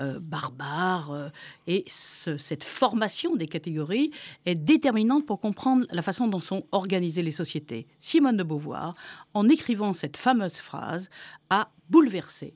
euh, 0.00 0.18
barbare. 0.18 1.12
Euh, 1.12 1.28
et 1.68 1.84
cette 1.86 2.64
formation 2.64 3.36
des 3.36 3.46
catégories 3.46 4.10
est 4.44 4.56
déterminante 4.56 5.24
pour 5.24 5.38
comprendre 5.38 5.86
la 5.92 6.02
façon 6.02 6.26
dont 6.26 6.40
sont 6.40 6.66
organisées 6.72 7.22
les 7.22 7.30
sociétés. 7.30 7.86
Simone 8.00 8.38
de 8.38 8.42
Beauvoir, 8.42 8.94
en 9.34 9.48
écrivant 9.48 9.92
cette 9.92 10.16
fameuse 10.16 10.56
phrase, 10.56 11.10
a 11.50 11.70
bouleversé 11.88 12.54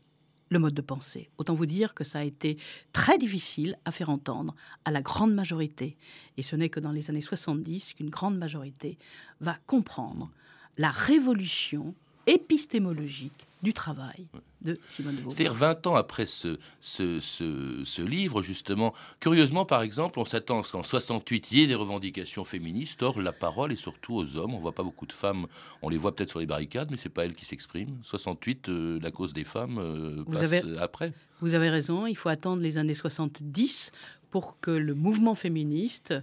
le 0.50 0.58
mode 0.58 0.74
de 0.74 0.82
pensée. 0.82 1.28
Autant 1.38 1.54
vous 1.54 1.66
dire 1.66 1.94
que 1.94 2.04
ça 2.04 2.20
a 2.20 2.24
été 2.24 2.58
très 2.92 3.18
difficile 3.18 3.76
à 3.84 3.92
faire 3.92 4.10
entendre 4.10 4.54
à 4.84 4.90
la 4.90 5.02
grande 5.02 5.34
majorité. 5.34 5.96
Et 6.36 6.42
ce 6.42 6.56
n'est 6.56 6.68
que 6.68 6.80
dans 6.80 6.92
les 6.92 7.10
années 7.10 7.20
70 7.20 7.94
qu'une 7.94 8.10
grande 8.10 8.38
majorité 8.38 8.98
va 9.40 9.56
comprendre 9.66 10.30
la 10.76 10.90
révolution 10.90 11.94
épistémologique 12.28 13.46
du 13.62 13.72
travail 13.72 14.26
de 14.62 14.74
Simone 14.86 15.16
de 15.16 15.20
Beauvoir. 15.20 15.36
C'est-à-dire 15.36 15.54
20 15.54 15.86
ans 15.88 15.96
après 15.96 16.26
ce, 16.26 16.58
ce, 16.80 17.20
ce, 17.20 18.02
livre, 18.02 18.42
justement, 18.42 18.94
curieusement, 19.18 19.64
par 19.64 19.82
exemple, 19.82 20.18
on 20.18 20.24
s'attend 20.24 20.62
qu'en 20.62 20.82
68, 20.82 21.48
il 21.50 21.58
y 21.58 21.62
ait 21.62 21.66
des 21.66 21.74
revendications 21.74 22.44
féministes. 22.44 23.02
Or, 23.02 23.20
la 23.20 23.32
parole 23.32 23.72
est 23.72 23.76
surtout 23.76 24.14
aux 24.14 24.36
hommes. 24.36 24.54
On 24.54 24.58
voit 24.58 24.74
pas 24.74 24.84
beaucoup 24.84 25.06
de 25.06 25.12
femmes. 25.12 25.46
On 25.82 25.88
les 25.88 25.98
voit 25.98 26.14
peut-être 26.14 26.30
sur 26.30 26.40
les 26.40 26.46
barricades, 26.46 26.88
mais 26.90 26.96
c'est 26.96 27.08
pas 27.08 27.24
elles 27.24 27.34
qui 27.34 27.44
s'expriment. 27.44 27.98
68, 28.02 28.68
euh, 28.68 29.00
la 29.02 29.10
cause 29.10 29.32
des 29.32 29.44
femmes 29.44 29.78
euh, 29.78 30.24
passe 30.30 30.54
après. 30.80 31.12
Vous 31.40 31.54
avez 31.54 31.70
raison. 31.70 32.06
Il 32.06 32.16
faut 32.16 32.28
attendre 32.28 32.62
les 32.62 32.78
années 32.78 32.94
70 32.94 33.90
pour 34.30 34.60
que 34.60 34.70
le 34.70 34.94
mouvement 34.94 35.34
féministe 35.34 36.14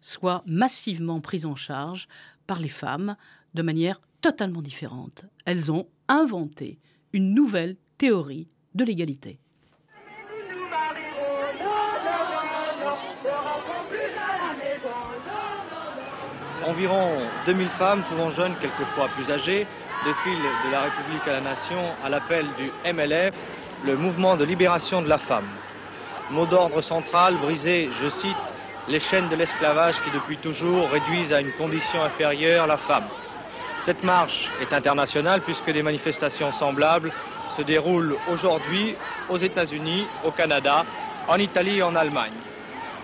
soit 0.00 0.42
massivement 0.46 1.20
pris 1.20 1.46
en 1.46 1.56
charge 1.56 2.08
par 2.46 2.58
les 2.58 2.68
femmes 2.68 3.16
de 3.54 3.62
manière 3.62 4.00
totalement 4.20 4.62
différente. 4.62 5.24
Elles 5.44 5.70
ont 5.70 5.86
inventé 6.08 6.78
une 7.12 7.34
nouvelle 7.34 7.76
théorie 7.98 8.48
de 8.74 8.84
l'égalité. 8.84 9.38
Environ 16.64 17.18
2000 17.46 17.68
femmes, 17.70 18.04
souvent 18.08 18.30
jeunes, 18.30 18.54
quelquefois 18.60 19.08
plus 19.16 19.30
âgées, 19.30 19.66
fils 20.24 20.38
de 20.66 20.72
la 20.72 20.82
République 20.82 21.26
à 21.28 21.32
la 21.32 21.40
Nation 21.40 21.80
à 22.04 22.08
l'appel 22.08 22.46
du 22.56 22.70
MLF, 22.92 23.34
le 23.84 23.96
mouvement 23.96 24.36
de 24.36 24.44
libération 24.44 25.02
de 25.02 25.08
la 25.08 25.18
femme. 25.18 25.46
Mot 26.30 26.46
d'ordre 26.46 26.80
central, 26.82 27.36
briser, 27.36 27.90
je 28.00 28.08
cite, 28.08 28.36
les 28.88 29.00
chaînes 29.00 29.28
de 29.28 29.36
l'esclavage 29.36 29.96
qui 30.02 30.10
depuis 30.10 30.38
toujours 30.38 30.88
réduisent 30.90 31.32
à 31.32 31.40
une 31.40 31.52
condition 31.52 32.02
inférieure 32.02 32.66
la 32.66 32.78
femme. 32.78 33.04
Cette 33.84 34.04
marche 34.04 34.52
est 34.60 34.72
internationale 34.72 35.40
puisque 35.42 35.72
des 35.72 35.82
manifestations 35.82 36.52
semblables 36.52 37.12
se 37.56 37.62
déroulent 37.62 38.16
aujourd'hui 38.26 38.94
aux 39.28 39.38
États-Unis, 39.38 40.06
au 40.22 40.30
Canada, 40.30 40.86
en 41.26 41.36
Italie 41.38 41.78
et 41.78 41.82
en 41.82 41.96
Allemagne. 41.96 42.30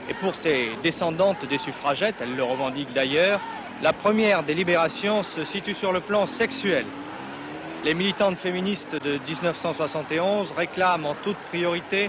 Et 0.08 0.14
pour 0.14 0.36
ces 0.36 0.76
descendantes 0.76 1.44
des 1.46 1.58
suffragettes, 1.58 2.14
elles 2.20 2.36
le 2.36 2.44
revendiquent 2.44 2.92
d'ailleurs, 2.92 3.40
la 3.82 3.92
première 3.92 4.44
des 4.44 4.54
libérations 4.54 5.24
se 5.24 5.42
situe 5.42 5.74
sur 5.74 5.92
le 5.92 6.00
plan 6.00 6.26
sexuel. 6.26 6.84
Les 7.84 7.94
militantes 7.94 8.38
féministes 8.38 8.94
de 8.94 9.18
1971 9.18 10.52
réclament 10.52 11.06
en 11.06 11.14
toute 11.16 11.38
priorité 11.48 12.08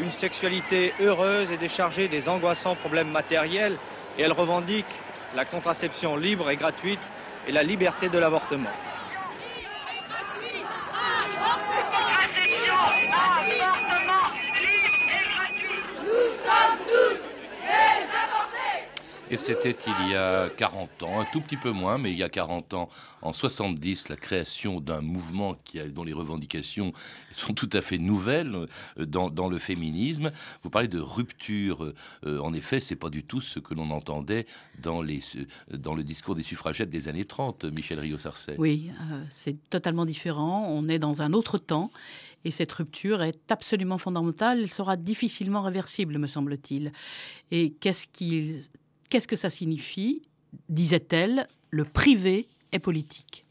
une 0.00 0.10
sexualité 0.10 0.92
heureuse 0.98 1.52
et 1.52 1.56
déchargée 1.56 2.08
des 2.08 2.28
angoissants 2.28 2.74
problèmes 2.74 3.10
matériels 3.12 3.78
et 4.18 4.22
elles 4.22 4.32
revendiquent 4.32 4.84
la 5.36 5.44
contraception 5.44 6.16
libre 6.16 6.50
et 6.50 6.56
gratuite 6.56 6.98
et 7.48 7.52
la 7.52 7.62
liberté 7.62 8.08
de 8.10 8.18
l'avortement. 8.18 8.97
Et 19.30 19.36
c'était 19.36 19.76
il 19.86 20.10
y 20.10 20.14
a 20.14 20.48
40 20.48 21.02
ans, 21.02 21.20
un 21.20 21.26
tout 21.26 21.42
petit 21.42 21.58
peu 21.58 21.70
moins, 21.70 21.98
mais 21.98 22.12
il 22.12 22.18
y 22.18 22.22
a 22.22 22.30
40 22.30 22.72
ans, 22.72 22.88
en 23.20 23.34
70, 23.34 24.08
la 24.08 24.16
création 24.16 24.80
d'un 24.80 25.02
mouvement 25.02 25.54
qui 25.64 25.78
dont 25.90 26.04
les 26.04 26.14
revendications 26.14 26.92
sont 27.32 27.52
tout 27.52 27.68
à 27.74 27.82
fait 27.82 27.98
nouvelles 27.98 28.66
euh, 28.98 29.04
dans, 29.04 29.48
le 29.48 29.58
féminisme. 29.58 30.30
Vous 30.62 30.70
parlez 30.70 30.88
de 30.88 30.98
rupture. 30.98 31.92
Euh, 32.24 32.38
en 32.38 32.54
effet, 32.54 32.80
c'est 32.80 32.96
pas 32.96 33.10
du 33.10 33.22
tout 33.22 33.42
ce 33.42 33.58
que 33.58 33.74
l'on 33.74 33.90
entendait 33.90 34.46
dans, 34.80 35.02
euh, 35.02 35.06
le 35.68 36.02
discours 36.02 36.34
des 36.34 36.42
suffragettes 36.42 36.90
des 36.90 37.08
années 37.08 37.26
30, 37.26 37.64
Michel 37.64 38.00
Rio-Sarcey. 38.00 38.54
Oui, 38.58 38.90
c'est 39.28 39.56
totalement 39.68 40.06
différent. 40.06 40.66
On 40.68 40.88
est 40.88 40.98
dans 40.98 41.20
un 41.20 41.34
autre 41.34 41.58
temps. 41.58 41.90
Et 42.44 42.50
cette 42.50 42.72
rupture 42.72 43.22
est 43.22 43.52
absolument 43.52 43.98
fondamentale. 43.98 44.60
Elle 44.60 44.70
sera 44.70 44.96
difficilement 44.96 45.60
réversible, 45.60 46.18
me 46.18 46.26
semble-t-il. 46.26 46.92
Et 47.50 47.72
qu'est-ce 47.72 48.06
qu'il 48.06 48.60
Qu'est-ce 49.08 49.28
que 49.28 49.36
ça 49.36 49.50
signifie 49.50 50.22
Disait-elle, 50.68 51.48
le 51.70 51.84
privé 51.84 52.48
est 52.72 52.78
politique. 52.78 53.42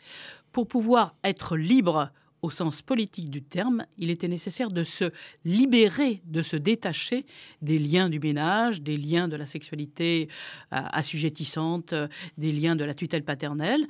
Pour 0.52 0.68
pouvoir 0.68 1.16
être 1.24 1.56
libre 1.58 2.12
au 2.42 2.50
sens 2.50 2.82
politique 2.82 3.30
du 3.30 3.42
terme, 3.42 3.86
il 3.98 4.10
était 4.10 4.28
nécessaire 4.28 4.70
de 4.70 4.84
se 4.84 5.12
libérer, 5.44 6.22
de 6.26 6.42
se 6.42 6.56
détacher 6.56 7.26
des 7.62 7.80
liens 7.80 8.10
du 8.10 8.20
ménage, 8.20 8.82
des 8.82 8.98
liens 8.98 9.28
de 9.28 9.36
la 9.36 9.46
sexualité 9.46 10.28
euh, 10.74 10.78
assujettissante, 10.92 11.94
euh, 11.94 12.08
des 12.38 12.52
liens 12.52 12.76
de 12.76 12.84
la 12.84 12.94
tutelle 12.94 13.24
paternelle 13.24 13.88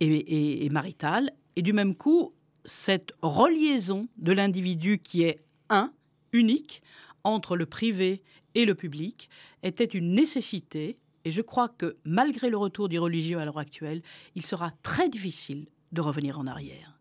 et, 0.00 0.64
et- 0.64 0.70
maritale. 0.70 1.30
Et 1.56 1.62
du 1.62 1.72
même 1.72 1.94
coup, 1.94 2.32
cette 2.64 3.12
reliaison 3.22 4.08
de 4.18 4.32
l'individu 4.32 4.98
qui 4.98 5.22
est 5.22 5.40
un, 5.70 5.92
unique, 6.32 6.82
entre 7.24 7.56
le 7.56 7.66
privé 7.66 8.22
et 8.54 8.64
le 8.64 8.74
public, 8.74 9.28
était 9.62 9.84
une 9.84 10.12
nécessité. 10.12 10.96
Et 11.24 11.30
je 11.30 11.42
crois 11.42 11.68
que 11.68 11.96
malgré 12.04 12.48
le 12.50 12.56
retour 12.56 12.88
du 12.88 12.98
religieux 12.98 13.38
à 13.38 13.44
l'heure 13.44 13.58
actuelle, 13.58 14.02
il 14.34 14.44
sera 14.44 14.72
très 14.82 15.08
difficile 15.08 15.66
de 15.92 16.00
revenir 16.00 16.38
en 16.38 16.46
arrière. 16.46 16.98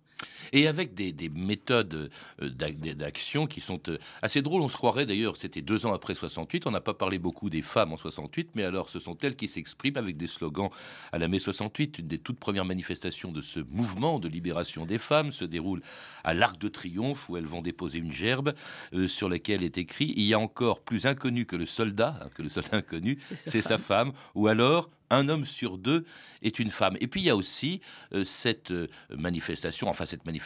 Et 0.54 0.68
avec 0.68 0.94
des, 0.94 1.12
des 1.12 1.30
méthodes 1.30 2.10
euh, 2.42 2.50
d'ac- 2.50 2.78
d'action 2.80 3.48
qui 3.48 3.62
sont 3.62 3.82
euh, 3.90 3.98
assez 4.22 4.42
drôles. 4.42 4.62
On 4.62 4.68
se 4.70 4.78
croirait 4.78 5.06
d'ailleurs, 5.06 5.38
c'était 5.38 5.62
deux 5.62 5.86
ans 5.86 5.94
après 5.94 6.16
68. 6.16 6.68
On 6.68 6.72
n'a 6.72 6.82
pas 6.82 6.94
parlé 6.94 7.20
beaucoup 7.20 7.50
des 7.50 7.62
femmes 7.62 7.94
en 7.94 7.98
68, 7.98 8.50
mais 8.56 8.64
alors 8.64 8.90
ce 8.90 9.00
sont 9.00 9.18
elles 9.22 9.36
qui 9.36 9.48
s'expriment 9.48 9.98
avec 9.98 10.18
des 10.18 10.28
slogans 10.28 10.70
à 11.12 11.18
la 11.18 11.28
mai 11.28 11.40
68. 11.40 12.00
Une 12.00 12.08
des 12.08 12.18
toutes 12.18 12.40
premières 12.40 12.66
manifestations 12.66 13.32
de 13.32 13.42
ce 13.42 13.60
mouvement 13.70 14.20
de 14.20 14.28
libération 14.28 14.86
des 14.86 14.98
femmes 14.98 15.32
se 15.32 15.46
déroule 15.46 15.82
à 16.24 16.34
l'Arc 16.34 16.58
de 16.60 16.68
Triomphe, 16.68 17.30
où 17.30 17.38
elles 17.38 17.46
vont 17.46 17.62
déposer 17.62 18.00
une 18.00 18.12
gerbe 18.12 18.54
euh, 18.94 19.08
sur 19.08 19.30
laquelle 19.30 19.64
est 19.64 19.78
écrit 19.78 20.14
Il 20.16 20.24
y 20.24 20.34
a 20.34 20.40
encore 20.40 20.82
plus 20.82 21.06
inconnu 21.06 21.46
que 21.46 21.56
le 21.56 21.66
soldat, 21.66 22.20
hein, 22.22 22.30
que 22.36 22.42
le 22.42 22.50
soldat 22.50 22.78
inconnu, 22.78 23.18
c'est 23.36 23.62
sa 23.62 23.78
femme, 23.78 24.12
ou 24.36 24.48
alors 24.48 24.90
un 25.10 25.30
homme 25.30 25.46
sur 25.46 25.78
deux 25.78 26.04
est 26.42 26.60
une 26.60 26.70
femme. 26.70 26.98
Et 27.00 27.08
puis 27.08 27.22
il 27.22 27.26
y 27.26 27.30
a 27.30 27.36
aussi 27.38 27.80
euh, 28.14 28.26
cette 28.26 28.74
manifestation, 29.10 29.88
enfin 29.88 30.06
cette 30.06 30.26
manifestation, 30.26 30.37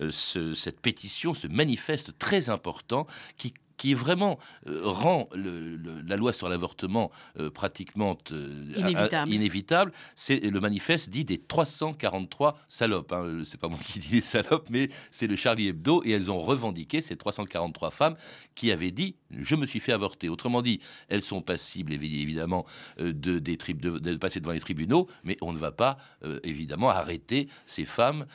euh, 0.00 0.10
ce- 0.10 0.54
cette 0.54 0.80
pétition, 0.80 1.34
ce 1.34 1.46
manifeste 1.46 2.16
très 2.18 2.48
important 2.50 3.06
qui 3.36 3.54
qui 3.78 3.94
vraiment 3.94 4.38
euh, 4.66 4.80
rend 4.84 5.28
le- 5.34 5.76
le- 5.76 6.02
la 6.02 6.16
loi 6.16 6.34
sur 6.34 6.48
l'avortement 6.50 7.10
euh, 7.38 7.48
pratiquement 7.50 8.18
euh, 8.32 8.64
Inévitable. 9.32 9.92
C'est 10.14 10.40
le 10.40 10.60
manifeste 10.60 11.08
dit 11.10 11.24
des 11.24 11.38
343 11.38 12.58
salopes. 12.68 13.12
Hein. 13.12 13.42
C'est 13.44 13.58
pas 13.58 13.68
moi 13.68 13.78
qui 13.84 13.98
dis 14.00 14.08
les 14.12 14.20
salopes, 14.20 14.68
mais 14.70 14.88
c'est 15.10 15.26
le 15.26 15.36
Charlie 15.36 15.68
Hebdo 15.68 16.02
et 16.04 16.10
elles 16.10 16.30
ont 16.30 16.40
revendiqué 16.42 17.00
ces 17.02 17.16
343 17.16 17.90
femmes 17.90 18.16
qui 18.54 18.70
avaient 18.72 18.90
dit 18.90 19.14
je 19.30 19.54
me 19.56 19.64
suis 19.66 19.80
fait 19.80 19.92
avorter. 19.92 20.28
Autrement 20.28 20.62
dit, 20.62 20.80
elles 21.08 21.22
sont 21.22 21.40
passibles 21.42 21.92
évi- 21.92 22.20
évidemment 22.22 22.64
de, 22.98 23.38
des 23.38 23.56
trib- 23.56 23.80
de, 23.80 23.98
de 23.98 24.16
passer 24.16 24.40
devant 24.40 24.52
les 24.52 24.60
tribunaux, 24.60 25.06
mais 25.22 25.36
on 25.42 25.52
ne 25.52 25.58
va 25.58 25.70
pas 25.70 25.98
évidemment 26.44 26.88
arrêter 26.90 27.48
ces 27.66 27.84
femmes 27.84 28.26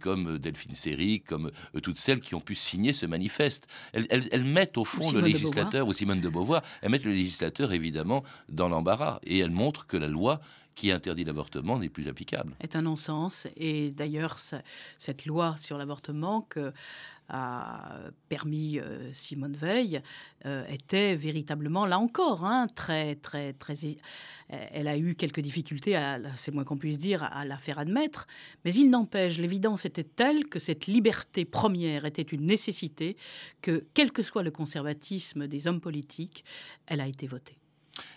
comme 0.00 0.38
Delphine 0.38 0.74
Seyrig, 0.74 1.22
comme 1.24 1.50
toutes 1.82 1.96
celles 1.98 2.20
qui 2.20 2.34
ont 2.34 2.40
pu 2.40 2.54
signer 2.56 2.92
ce 2.92 3.06
manifeste. 3.06 3.68
Elles, 3.92 4.06
elles- 4.10 4.28
elles 4.32 4.44
mettent 4.44 4.76
au 4.76 4.84
fond 4.90 5.08
Simone 5.08 5.22
le 5.24 5.28
législateur 5.28 5.86
ou 5.88 5.92
Simone 5.92 6.20
de 6.20 6.28
Beauvoir, 6.28 6.62
elles 6.82 6.90
mettent 6.90 7.04
le 7.04 7.12
législateur 7.12 7.72
évidemment 7.72 8.22
dans 8.48 8.68
l'embarras 8.68 9.18
et 9.24 9.38
elles 9.38 9.50
montrent 9.50 9.86
que 9.86 9.96
la 9.96 10.08
loi 10.08 10.40
qui 10.76 10.92
interdit 10.92 11.24
l'avortement 11.24 11.78
n'est 11.78 11.88
plus 11.90 12.08
applicable. 12.08 12.54
est 12.60 12.74
un 12.76 12.82
non-sens. 12.82 13.46
Et 13.56 13.90
d'ailleurs, 13.90 14.38
ce- 14.38 14.56
cette 14.98 15.26
loi 15.26 15.56
sur 15.58 15.76
l'avortement 15.76 16.42
que 16.42 16.72
a 17.30 17.98
permis 18.28 18.78
euh, 18.78 19.12
Simone 19.12 19.54
Veil 19.54 20.02
euh, 20.46 20.66
était 20.66 21.14
véritablement, 21.14 21.86
là 21.86 21.98
encore, 21.98 22.44
hein, 22.44 22.66
très, 22.74 23.14
très, 23.14 23.52
très. 23.52 23.74
Elle 24.48 24.88
a 24.88 24.98
eu 24.98 25.14
quelques 25.14 25.40
difficultés, 25.40 25.96
c'est 26.36 26.52
moins 26.52 26.64
qu'on 26.64 26.76
puisse 26.76 26.98
dire, 26.98 27.22
à 27.22 27.44
la 27.44 27.56
faire 27.56 27.78
admettre. 27.78 28.26
Mais 28.64 28.74
il 28.74 28.90
n'empêche, 28.90 29.38
l'évidence 29.38 29.84
était 29.84 30.04
telle 30.04 30.48
que 30.48 30.58
cette 30.58 30.86
liberté 30.86 31.44
première 31.44 32.04
était 32.04 32.22
une 32.22 32.46
nécessité, 32.46 33.16
que 33.62 33.86
quel 33.94 34.10
que 34.10 34.24
soit 34.24 34.42
le 34.42 34.50
conservatisme 34.50 35.46
des 35.46 35.68
hommes 35.68 35.80
politiques, 35.80 36.44
elle 36.86 37.00
a 37.00 37.06
été 37.06 37.28
votée. 37.28 37.59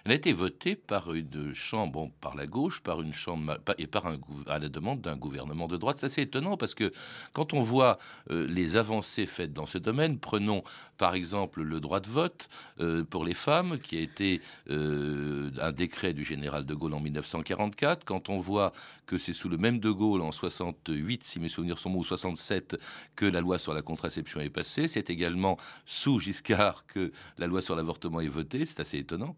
Elle 0.06 0.12
a 0.12 0.16
été 0.16 0.34
votée 0.34 0.76
par 0.76 1.14
une 1.14 1.54
chambre, 1.54 1.94
bon, 1.94 2.12
par 2.22 2.36
la 2.36 2.46
gauche, 2.46 2.82
par 2.82 3.02
une 3.02 3.14
chambre 3.14 3.58
et 3.78 3.88
par 3.88 4.08
un 4.08 4.18
à 4.48 4.60
la 4.60 4.70
demande 4.70 5.02
d'un 5.02 5.16
gouvernement 5.16 5.68
de 5.68 5.78
droite. 5.78 5.98
C'est 6.00 6.08
assez 6.08 6.22
étonnant 6.22 6.58
parce 6.58 6.76
que 6.76 6.92
quand 7.34 7.54
on 7.54 7.62
voit 7.62 8.00
euh, 8.30 8.48
les 8.48 8.76
avancées 8.76 9.26
faites 9.26 9.54
dans 9.54 9.66
ce 9.66 9.78
domaine, 9.78 10.20
prenons 10.20 10.64
par 10.98 11.16
exemple 11.16 11.62
le 11.62 11.80
droit 11.80 12.00
de 12.00 12.10
vote 12.10 12.50
euh, 12.80 13.04
pour 13.04 13.24
les 13.26 13.34
femmes, 13.34 13.78
qui 13.80 13.98
a 13.98 14.02
été 14.02 14.42
euh, 14.70 15.52
un 15.62 15.72
décret 15.72 16.14
du 16.14 16.26
général 16.26 16.66
de 16.66 16.74
Gaulle 16.74 16.94
en 16.94 17.00
1944. 17.00 18.04
Quand 18.06 18.30
on 18.30 18.40
voit 18.40 18.74
que 19.06 19.18
c'est 19.18 19.34
sous 19.34 19.50
le 19.50 19.58
même 19.58 19.80
de 19.80 19.90
Gaulle 19.90 20.22
en 20.22 20.32
68, 20.32 21.24
si 21.24 21.40
mes 21.40 21.50
souvenirs 21.50 21.78
sont 21.78 21.90
bons, 21.90 22.00
ou 22.00 22.04
67, 22.04 22.78
que 23.16 23.26
la 23.26 23.42
loi 23.42 23.60
sur 23.60 23.74
la 23.74 23.82
contraception 23.82 24.40
est 24.42 24.50
passée, 24.50 24.88
c'est 24.88 25.10
également 25.10 25.58
sous 25.86 26.20
Giscard 26.20 26.86
que 26.88 27.12
la 27.38 27.48
loi 27.48 27.62
sur 27.62 27.76
l'avortement 27.76 28.20
est 28.20 28.28
votée. 28.28 28.66
C'est 28.66 28.80
assez 28.80 28.98
étonnant. 28.98 29.36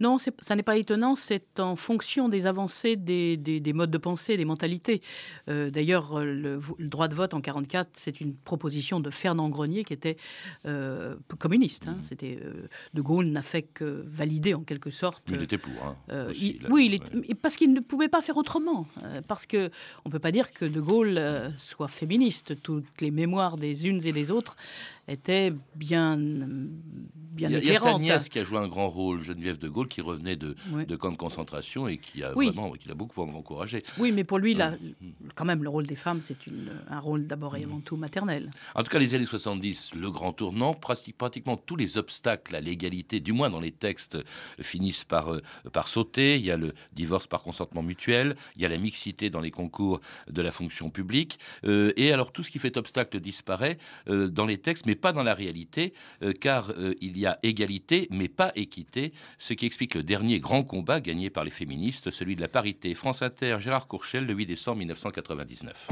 Non, 0.00 0.16
ça 0.18 0.56
n'est 0.56 0.64
pas 0.64 0.78
étonnant, 0.78 1.14
c'est 1.14 1.60
en 1.60 1.76
fonction 1.76 2.28
des 2.28 2.48
avancées 2.48 2.96
des, 2.96 3.36
des- 3.36 3.60
des 3.60 3.72
modes 3.72 3.90
de 3.92 3.98
pensée, 3.98 4.36
des 4.36 4.44
mentalités. 4.44 5.00
Euh, 5.48 5.70
D'ailleurs, 5.70 6.18
le, 6.24 6.58
droit 6.80 7.06
de 7.06 7.14
vote 7.14 7.34
en 7.34 7.40
44, 7.40 7.90
c'est 7.92 8.20
une 8.20 8.34
proposition 8.34 8.98
de 8.98 9.10
Fernand 9.10 9.48
Grenier 9.48 9.84
qui 9.84 9.92
était 9.92 10.16
euh, 10.66 11.14
communiste. 11.38 11.86
hein. 11.86 11.98
C'était 12.02 12.36
euh, 12.42 12.66
De 12.94 13.00
Gaulle 13.02 13.26
n'a 13.26 13.42
fait 13.42 13.62
que 13.62 14.02
valider 14.08 14.54
en 14.54 14.62
quelque 14.62 14.90
sorte. 14.90 15.22
Il 15.28 15.40
était 15.40 15.58
pour. 15.58 15.72
Hein, 15.84 16.26
aussi, 16.30 16.56
il- 16.56 16.62
là. 16.62 16.68
oui, 16.72 16.86
il 16.86 16.94
est- 16.94 17.14
mais 17.14 17.34
parce 17.36 17.54
qu'il 17.54 17.72
ne 17.72 17.80
pouvait 17.80 18.08
pas 18.08 18.22
faire 18.22 18.38
autrement. 18.38 18.88
parce 19.28 19.46
que 19.46 19.70
on 20.04 20.10
peut 20.10 20.18
pas 20.18 20.32
dire 20.32 20.50
que 20.50 20.64
De 20.64 20.80
Gaulle 20.80 21.20
soit 21.56 21.86
féministe. 21.88 22.60
Toutes 22.60 23.00
les 23.00 23.12
mémoires 23.12 23.56
des 23.56 23.86
unes 23.86 24.04
et 24.04 24.10
des 24.12 24.32
autres 24.32 24.56
étaient 25.08 25.52
bien, 25.74 26.16
bien 26.16 27.48
Il 27.48 27.52
y, 27.52 27.56
a, 27.56 27.58
il 27.58 27.64
y 27.66 27.70
a 27.76 27.78
sa 27.80 27.98
nièce 27.98 28.28
qui 28.28 28.38
a 28.38 28.44
joué 28.44 28.58
un 28.58 28.68
grand 28.68 28.88
rôle, 28.88 29.20
Geneviève 29.22 29.58
de 29.58 29.68
Gaulle, 29.68 29.88
qui 29.88 30.00
revenait 30.00 30.36
de, 30.36 30.54
Ouais. 30.72 30.86
de 30.86 30.96
camps 30.96 31.10
de 31.10 31.16
concentration 31.16 31.88
et 31.88 31.98
qui 31.98 32.22
a 32.22 32.32
Oui. 32.36 32.46
vraiment 32.46 32.70
qui 32.72 32.88
l'a 32.88 32.94
beaucoup 32.94 33.20
encouragé. 33.22 33.82
Oui, 33.98 34.12
mais 34.12 34.22
pour 34.24 34.38
lui, 34.38 34.54
là, 34.54 34.72
Mm. 34.72 35.06
quand 35.34 35.44
même, 35.44 35.62
le 35.62 35.68
rôle 35.68 35.86
des 35.86 35.96
femmes, 35.96 36.20
c'est 36.22 36.36
un 36.88 37.00
rôle 37.00 37.26
d'abord 37.26 37.56
et 37.56 37.64
avant 37.64 37.80
tout 37.80 37.96
maternel. 37.96 38.50
En 38.74 38.82
tout 38.82 38.90
cas, 38.90 38.98
les 38.98 39.14
années 39.14 39.26
70, 39.26 39.92
le 39.94 40.10
grand 40.10 40.32
tournant, 40.32 40.72
prati- 40.74 41.12
pratiquement 41.12 41.56
tous 41.56 41.76
les 41.76 41.98
obstacles 41.98 42.54
à 42.54 42.60
l'égalité, 42.60 43.18
du 43.20 43.32
moins 43.32 43.50
dans 43.50 43.60
les 43.60 43.72
textes, 43.72 44.14
euh, 44.16 44.22
finissent 44.60 45.04
par, 45.04 45.32
euh, 45.34 45.40
par 45.72 45.88
sauter. 45.88 46.36
Il 46.36 46.44
y 46.44 46.50
a 46.50 46.56
le 46.56 46.72
divorce 46.92 47.26
par 47.26 47.42
consentement 47.42 47.82
mutuel, 47.82 48.36
il 48.56 48.62
y 48.62 48.66
a 48.66 48.68
la 48.68 48.78
mixité 48.78 49.30
dans 49.30 49.40
les 49.40 49.50
concours 49.50 50.00
de 50.30 50.42
la 50.42 50.50
fonction 50.52 50.90
publique. 50.90 51.38
euh, 51.64 51.92
et 51.96 52.12
alors, 52.12 52.32
tout 52.32 52.42
ce 52.42 52.50
qui 52.50 52.58
fait 52.58 52.76
obstacle 52.76 53.18
disparaît 53.20 53.78
euh, 54.08 54.28
dans 54.28 54.46
les 54.46 54.58
textes, 54.58 54.86
mais 54.86 54.91
pas 54.94 55.12
dans 55.12 55.22
la 55.22 55.34
réalité, 55.34 55.92
euh, 56.22 56.32
car 56.32 56.70
euh, 56.70 56.94
il 57.00 57.18
y 57.18 57.26
a 57.26 57.38
égalité, 57.42 58.08
mais 58.10 58.28
pas 58.28 58.52
équité, 58.54 59.12
ce 59.38 59.54
qui 59.54 59.66
explique 59.66 59.94
le 59.94 60.02
dernier 60.02 60.40
grand 60.40 60.62
combat 60.62 61.00
gagné 61.00 61.30
par 61.30 61.44
les 61.44 61.50
féministes, 61.50 62.10
celui 62.10 62.36
de 62.36 62.40
la 62.40 62.48
parité. 62.48 62.94
France 62.94 63.22
Inter, 63.22 63.56
Gérard 63.58 63.86
Courchel, 63.86 64.26
le 64.26 64.34
8 64.34 64.46
décembre 64.46 64.78
1999. 64.78 65.88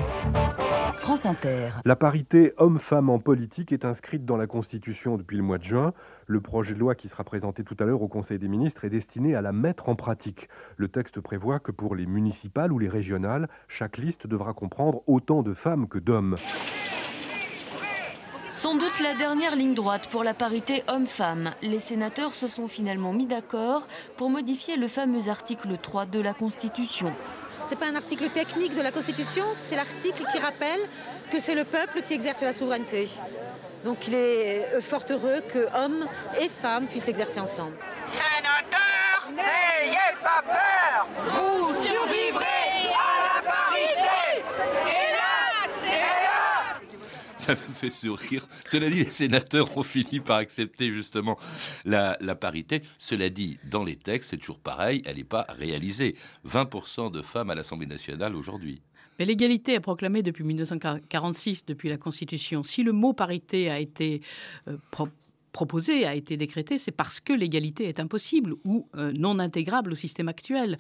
France 1.01 1.25
Inter. 1.25 1.71
La 1.85 1.97
parité 1.97 2.53
homme-femme 2.59 3.11
en 3.11 3.19
politique 3.19 3.73
est 3.73 3.85
inscrite 3.85 4.25
dans 4.25 4.37
la 4.37 4.47
Constitution 4.47 5.17
depuis 5.17 5.37
le 5.37 5.43
mois 5.43 5.59
de 5.59 5.65
juin. 5.65 5.93
Le 6.27 6.41
projet 6.41 6.75
de 6.75 6.79
loi 6.79 6.95
qui 6.95 7.09
sera 7.09 7.25
présenté 7.25 7.65
tout 7.65 7.77
à 7.81 7.85
l'heure 7.85 8.03
au 8.03 8.09
Conseil 8.09 8.39
des 8.39 8.49
ministres 8.49 8.85
est 8.85 8.91
destiné 8.91 9.35
à 9.35 9.43
la 9.43 9.53
mettre 9.53 9.89
en 9.89 9.97
pratique. 9.97 10.49
Le 10.77 10.89
texte 10.89 11.21
prévoit 11.21 11.59
que 11.59 11.73
pour 11.73 11.97
les 11.97 12.07
municipales 12.07 12.73
ou 12.73 12.79
les 12.79 12.89
régionales, 12.89 13.49
chaque 13.67 13.99
liste 13.99 14.27
devra 14.27 14.53
comprendre 14.53 15.03
autant 15.07 15.43
de 15.43 15.55
femmes 15.55 15.89
que 15.89 15.99
d'hommes. 15.99 16.37
Sans 18.51 18.75
doute 18.75 18.99
la 19.01 19.15
dernière 19.15 19.55
ligne 19.55 19.75
droite 19.75 20.09
pour 20.09 20.25
la 20.25 20.35
parité 20.35 20.83
homme-femme. 20.89 21.53
Les 21.63 21.79
sénateurs 21.79 22.35
se 22.35 22.49
sont 22.49 22.67
finalement 22.67 23.13
mis 23.13 23.27
d'accord 23.27 23.87
pour 24.17 24.29
modifier 24.29 24.77
le 24.77 24.89
fameux 24.89 25.29
article 25.29 25.79
3 25.81 26.07
de 26.07 26.19
la 26.19 26.35
Constitution. 26.35 27.13
C'est 27.65 27.79
pas 27.79 27.87
un 27.87 27.95
article 27.95 28.29
technique 28.29 28.75
de 28.75 28.83
la 28.83 28.91
Constitution, 28.91 29.45
c'est 29.55 29.77
l'article 29.77 30.25
qui 30.33 30.39
rappelle 30.39 30.81
que 31.31 31.39
c'est 31.39 31.55
le 31.55 31.65
peuple 31.65 32.03
qui 32.03 32.15
exerce 32.15 32.43
la 32.43 32.53
souveraineté. 32.53 33.09
Donc 33.85 34.09
il 34.09 34.15
est 34.15 34.67
euh, 34.75 34.81
fort 34.81 35.05
heureux 35.09 35.41
que 35.49 35.69
hommes 35.77 36.07
et 36.41 36.49
femmes 36.49 36.87
puissent 36.87 37.07
l'exercer 37.07 37.39
ensemble. 37.39 37.77
Sénateur, 38.09 39.31
n'ayez 39.31 40.17
pas 40.23 40.43
peur 40.43 41.07
Vous 41.33 41.69
survivrez 41.83 42.91
à 42.93 43.37
la 43.37 43.43
parité 43.43 44.43
Hélas 44.87 45.73
Hélas 45.87 47.30
Ça 47.41 47.53
me 47.53 47.75
fait 47.75 47.91
sourire. 47.91 48.47
Cela 48.67 48.91
dit, 48.91 49.05
les 49.05 49.11
sénateurs 49.11 49.77
ont 49.77 49.83
fini 49.83 50.21
par 50.21 50.37
accepter 50.37 50.91
justement 50.91 51.39
la, 51.85 52.17
parité. 52.35 52.83
Cela 52.99 53.31
dit, 53.31 53.59
dans 53.65 53.83
les 53.83 53.97
textes, 53.97 54.31
c'est 54.31 54.37
toujours 54.37 54.59
pareil, 54.59 55.03
elle 55.07 55.17
n'est 55.17 55.25
pas 55.25 55.47
réalisée. 55.49 56.17
20% 56.47 57.11
de 57.11 57.23
femmes 57.23 57.51
à 57.51 57.55
l'Assemblée 57.55 57.87
nationale 57.87 58.37
aujourd'hui. 58.37 58.83
Mais 59.19 59.25
l'égalité 59.25 59.75
est 59.75 59.81
proclamée 59.81 60.23
depuis 60.23 60.45
1946, 60.45 61.67
depuis 61.67 61.89
la 61.89 61.97
Constitution. 61.97 62.63
Si 62.63 62.83
le 62.83 62.93
mot 62.93 63.13
parité 63.13 63.71
a 63.71 63.79
été 63.79 64.21
euh, 64.69 64.77
proposé, 65.53 66.05
a 66.07 66.15
été 66.15 66.37
décrété, 66.37 66.79
c'est 66.79 66.93
parce 66.93 67.21
que 67.21 67.33
l'égalité 67.33 67.89
est 67.89 68.01
impossible 68.01 68.55
ou 68.65 68.89
euh, 68.97 69.13
non 69.13 69.39
intégrable 69.39 69.93
au 69.93 69.95
système 69.95 70.29
actuel. 70.29 70.79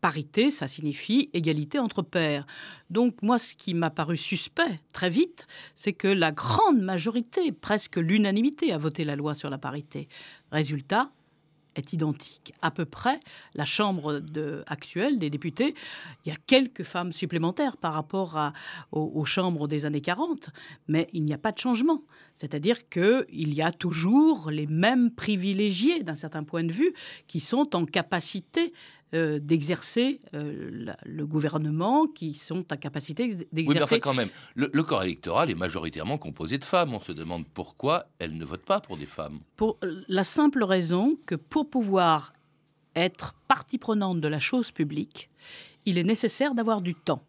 Parité, 0.00 0.50
ça 0.50 0.66
signifie 0.66 1.30
égalité 1.32 1.78
entre 1.78 2.02
pairs. 2.02 2.46
Donc 2.90 3.22
moi, 3.22 3.38
ce 3.38 3.54
qui 3.54 3.74
m'a 3.74 3.90
paru 3.90 4.16
suspect 4.16 4.80
très 4.92 5.10
vite, 5.10 5.46
c'est 5.74 5.92
que 5.92 6.08
la 6.08 6.32
grande 6.32 6.80
majorité, 6.80 7.52
presque 7.52 7.96
l'unanimité, 7.96 8.72
a 8.72 8.78
voté 8.78 9.04
la 9.04 9.16
loi 9.16 9.34
sur 9.34 9.50
la 9.50 9.58
parité. 9.58 10.08
Résultat, 10.52 11.10
est 11.76 11.92
identique. 11.92 12.52
À 12.62 12.70
peu 12.70 12.84
près, 12.84 13.20
la 13.54 13.64
Chambre 13.64 14.22
actuelle 14.66 15.18
des 15.18 15.30
députés, 15.30 15.74
il 16.24 16.28
y 16.30 16.32
a 16.32 16.38
quelques 16.46 16.82
femmes 16.84 17.12
supplémentaires 17.12 17.76
par 17.76 17.94
rapport 17.94 18.36
à- 18.36 18.52
aux, 18.92 19.12
aux 19.14 19.24
chambres 19.24 19.68
des 19.68 19.86
années 19.86 20.00
40, 20.00 20.50
mais 20.88 21.08
il 21.12 21.24
n'y 21.24 21.32
a 21.34 21.38
pas 21.38 21.52
de 21.52 21.58
changement. 21.58 22.02
C'est-à-dire 22.34 22.88
qu'il 22.88 23.54
y 23.54 23.62
a 23.62 23.70
toujours 23.72 24.50
les 24.50 24.66
mêmes 24.66 25.10
privilégiés, 25.10 26.02
d'un 26.02 26.14
certain 26.14 26.42
point 26.44 26.64
de 26.64 26.72
vue, 26.72 26.92
qui 27.26 27.40
sont 27.40 27.76
en 27.76 27.84
capacité 27.86 28.72
euh, 29.14 29.38
d'exercer 29.38 30.20
euh, 30.34 30.68
la- 30.72 30.96
le 31.04 31.24
gouvernement, 31.26 32.06
qui 32.06 32.34
sont 32.34 32.64
en 32.72 32.76
capacité 32.76 33.24
Oui, 33.24 33.36
mais 33.38 33.46
d'exercer... 33.52 33.82
enfin 33.94 34.00
quand 34.00 34.14
même, 34.14 34.28
le, 34.54 34.68
le 34.72 34.82
corps 34.82 35.02
électoral 35.04 35.50
est 35.50 35.54
majoritairement 35.54 36.18
composé 36.18 36.58
de 36.58 36.64
femmes. 36.64 36.92
On 36.94 37.00
se 37.00 37.12
demande 37.12 37.44
pourquoi 37.54 38.06
elles 38.18 38.36
ne 38.36 38.44
votent 38.44 38.64
pas 38.64 38.80
pour 38.80 38.96
des 38.96 39.06
femmes. 39.06 39.38
Pour 39.56 39.78
la 40.08 40.24
simple 40.24 40.64
raison 40.64 41.16
que 41.26 41.34
pour 41.36 41.70
pouvoir 41.70 42.32
être 42.96 43.34
partie 43.48 43.78
prenante 43.78 44.20
de 44.20 44.28
la 44.28 44.38
chose 44.38 44.70
publique, 44.70 45.30
il 45.86 45.98
est 45.98 46.04
nécessaire 46.04 46.54
d'avoir 46.54 46.80
du 46.80 46.94
temps. 46.94 47.22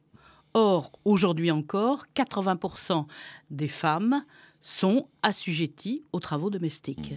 Or, 0.53 0.91
aujourd'hui 1.03 1.51
encore, 1.51 2.05
80% 2.15 3.05
des 3.51 3.67
femmes 3.67 4.23
sont 4.61 5.09
assujetties 5.21 6.03
aux 6.13 6.19
travaux 6.19 6.49
domestiques. 6.49 7.13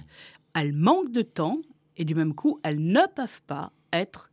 Elles 0.54 0.72
manquent 0.72 1.12
de 1.12 1.22
temps 1.22 1.60
et 1.96 2.04
du 2.04 2.14
même 2.14 2.34
coup, 2.34 2.58
elles 2.64 2.84
ne 2.84 3.06
peuvent 3.14 3.40
pas 3.46 3.72
être 3.92 4.30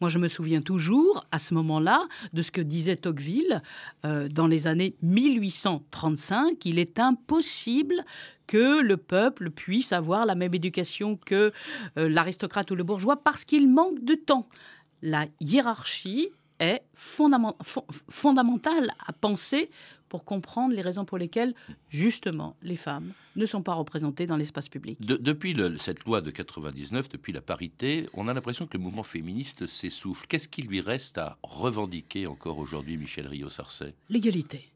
Moi, 0.00 0.10
je 0.10 0.18
me 0.18 0.28
souviens 0.28 0.60
toujours, 0.60 1.24
à 1.32 1.38
ce 1.38 1.54
moment-là, 1.54 2.06
de 2.32 2.42
ce 2.42 2.50
que 2.50 2.60
disait 2.60 2.96
Tocqueville 2.96 3.62
euh, 4.04 4.28
dans 4.28 4.46
les 4.46 4.66
années 4.66 4.94
1835. 5.02 6.64
Il 6.66 6.78
est 6.78 6.98
impossible 6.98 8.04
que 8.46 8.80
le 8.80 8.96
peuple 8.96 9.50
puisse 9.50 9.92
avoir 9.92 10.26
la 10.26 10.34
même 10.34 10.54
éducation 10.54 11.16
que 11.16 11.52
euh, 11.96 12.08
l'aristocrate 12.08 12.70
ou 12.70 12.74
le 12.74 12.84
bourgeois 12.84 13.22
parce 13.22 13.44
qu'il 13.44 13.70
manque 13.70 14.04
de 14.04 14.14
temps. 14.14 14.48
La 15.02 15.26
hiérarchie 15.40 16.28
est 16.60 16.82
fondament- 16.94 17.56
fon- 17.64 17.84
fondamentale 18.08 18.90
à 19.06 19.12
penser 19.12 19.70
pour 20.08 20.24
comprendre 20.24 20.74
les 20.74 20.82
raisons 20.82 21.04
pour 21.04 21.18
lesquelles, 21.18 21.54
justement, 21.88 22.56
les 22.62 22.76
femmes 22.76 23.12
ne 23.36 23.46
sont 23.46 23.62
pas 23.62 23.74
représentées 23.74 24.26
dans 24.26 24.36
l'espace 24.36 24.68
public. 24.68 25.00
De- 25.00 25.16
depuis 25.16 25.54
le- 25.54 25.78
cette 25.78 26.04
loi 26.04 26.20
de 26.20 26.30
99, 26.30 27.08
depuis 27.08 27.32
la 27.32 27.40
parité, 27.40 28.08
on 28.14 28.28
a 28.28 28.34
l'impression 28.34 28.66
que 28.66 28.76
le 28.76 28.82
mouvement 28.82 29.02
féministe 29.04 29.66
s'essouffle. 29.66 30.26
Qu'est-ce 30.28 30.48
qui 30.48 30.62
lui 30.62 30.80
reste 30.80 31.18
à 31.18 31.38
revendiquer 31.42 32.26
encore 32.26 32.58
aujourd'hui, 32.58 32.96
Michel 32.96 33.26
Rio-Sarcey 33.26 33.94
L'égalité. 34.08 34.70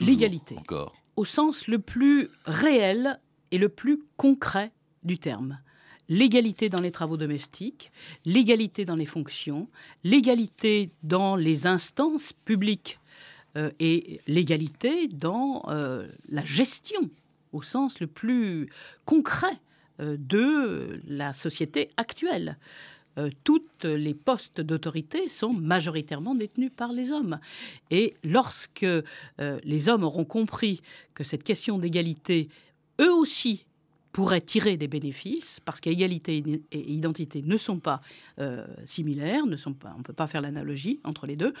L'égalité. 0.00 0.56
Encore. 0.58 0.94
au 1.16 1.24
sens 1.26 1.68
le 1.68 1.78
plus 1.78 2.30
réel 2.46 3.20
et 3.50 3.58
le 3.58 3.68
plus 3.68 4.00
concret 4.16 4.72
du 5.04 5.18
terme. 5.18 5.60
L'égalité 6.08 6.68
dans 6.68 6.80
les 6.80 6.90
travaux 6.90 7.16
domestiques, 7.16 7.92
l'égalité 8.24 8.84
dans 8.84 8.96
les 8.96 9.06
fonctions, 9.06 9.68
l'égalité 10.04 10.90
dans 11.02 11.36
les 11.36 11.66
instances 11.66 12.32
publiques 12.32 12.98
euh, 13.56 13.70
et 13.80 14.20
l'égalité 14.26 15.08
dans 15.08 15.62
euh, 15.68 16.08
la 16.28 16.42
gestion 16.42 17.10
au 17.52 17.60
sens 17.60 18.00
le 18.00 18.06
plus 18.06 18.68
concret 19.04 19.60
euh, 20.00 20.16
de 20.18 20.94
la 21.06 21.32
société 21.32 21.90
actuelle. 21.96 22.58
Toutes 23.44 23.84
les 23.84 24.14
postes 24.14 24.62
d'autorité 24.62 25.28
sont 25.28 25.52
majoritairement 25.52 26.34
détenus 26.34 26.70
par 26.74 26.94
les 26.94 27.12
hommes. 27.12 27.40
Et 27.90 28.14
lorsque 28.24 28.86
les 29.38 29.88
hommes 29.90 30.02
auront 30.02 30.24
compris 30.24 30.80
que 31.12 31.22
cette 31.22 31.44
question 31.44 31.76
d'égalité, 31.76 32.48
eux 33.02 33.12
aussi, 33.12 33.66
pourraient 34.12 34.42
tirer 34.42 34.76
des 34.76 34.88
bénéfices, 34.88 35.60
parce 35.64 35.80
qu'égalité 35.80 36.42
et 36.70 36.92
identité 36.92 37.42
ne 37.42 37.56
sont 37.56 37.78
pas 37.78 38.00
euh, 38.38 38.66
similaires, 38.84 39.46
ne 39.46 39.56
sont 39.56 39.72
pas, 39.72 39.92
on 39.94 39.98
ne 39.98 40.04
peut 40.04 40.12
pas 40.12 40.26
faire 40.26 40.42
l'analogie 40.42 41.00
entre 41.02 41.26
les 41.26 41.36
deux, 41.36 41.54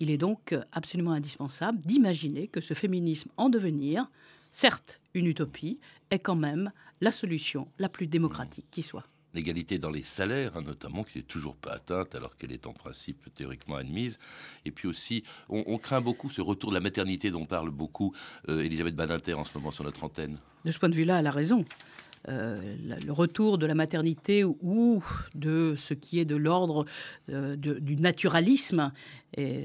il 0.00 0.10
est 0.10 0.18
donc 0.18 0.54
absolument 0.72 1.12
indispensable 1.12 1.78
d'imaginer 1.80 2.48
que 2.48 2.60
ce 2.60 2.74
féminisme 2.74 3.30
en 3.36 3.48
devenir, 3.48 4.10
certes 4.50 5.00
une 5.14 5.26
utopie, 5.26 5.78
est 6.10 6.18
quand 6.18 6.34
même 6.34 6.72
la 7.00 7.12
solution 7.12 7.68
la 7.78 7.88
plus 7.88 8.06
démocratique 8.06 8.66
qui 8.70 8.82
soit 8.82 9.04
l'égalité 9.34 9.78
dans 9.78 9.90
les 9.90 10.02
salaires, 10.02 10.56
hein, 10.56 10.62
notamment, 10.62 11.04
qui 11.04 11.18
n'est 11.18 11.24
toujours 11.24 11.56
pas 11.56 11.72
atteinte, 11.72 12.14
alors 12.14 12.36
qu'elle 12.36 12.52
est 12.52 12.66
en 12.66 12.72
principe 12.72 13.34
théoriquement 13.34 13.76
admise. 13.76 14.18
Et 14.64 14.70
puis 14.70 14.88
aussi, 14.88 15.24
on, 15.48 15.78
craint 15.78 16.00
beaucoup 16.00 16.30
ce 16.30 16.40
retour 16.40 16.70
de 16.70 16.74
la 16.74 16.80
maternité 16.80 17.30
dont 17.30 17.46
parle 17.46 17.70
beaucoup 17.70 18.14
euh, 18.48 18.62
Elisabeth 18.62 18.94
Badinter 18.94 19.34
en 19.34 19.44
ce 19.44 19.52
moment 19.54 19.70
sur 19.70 19.84
notre 19.84 20.04
antenne. 20.04 20.38
De 20.64 20.70
ce 20.70 20.78
point 20.78 20.88
de 20.88 20.94
vue-là, 20.94 21.20
elle 21.20 21.26
a 21.26 21.32
raison. 21.32 21.64
Euh, 22.28 22.76
le 23.04 23.12
retour 23.12 23.58
de 23.58 23.66
la 23.66 23.74
maternité 23.74 24.44
ou 24.44 25.02
de 25.34 25.74
ce 25.76 25.92
qui 25.92 26.20
est 26.20 26.24
de 26.24 26.36
l'ordre 26.36 26.86
euh, 27.30 27.56
du 27.56 27.96
naturalisme, 27.96 28.92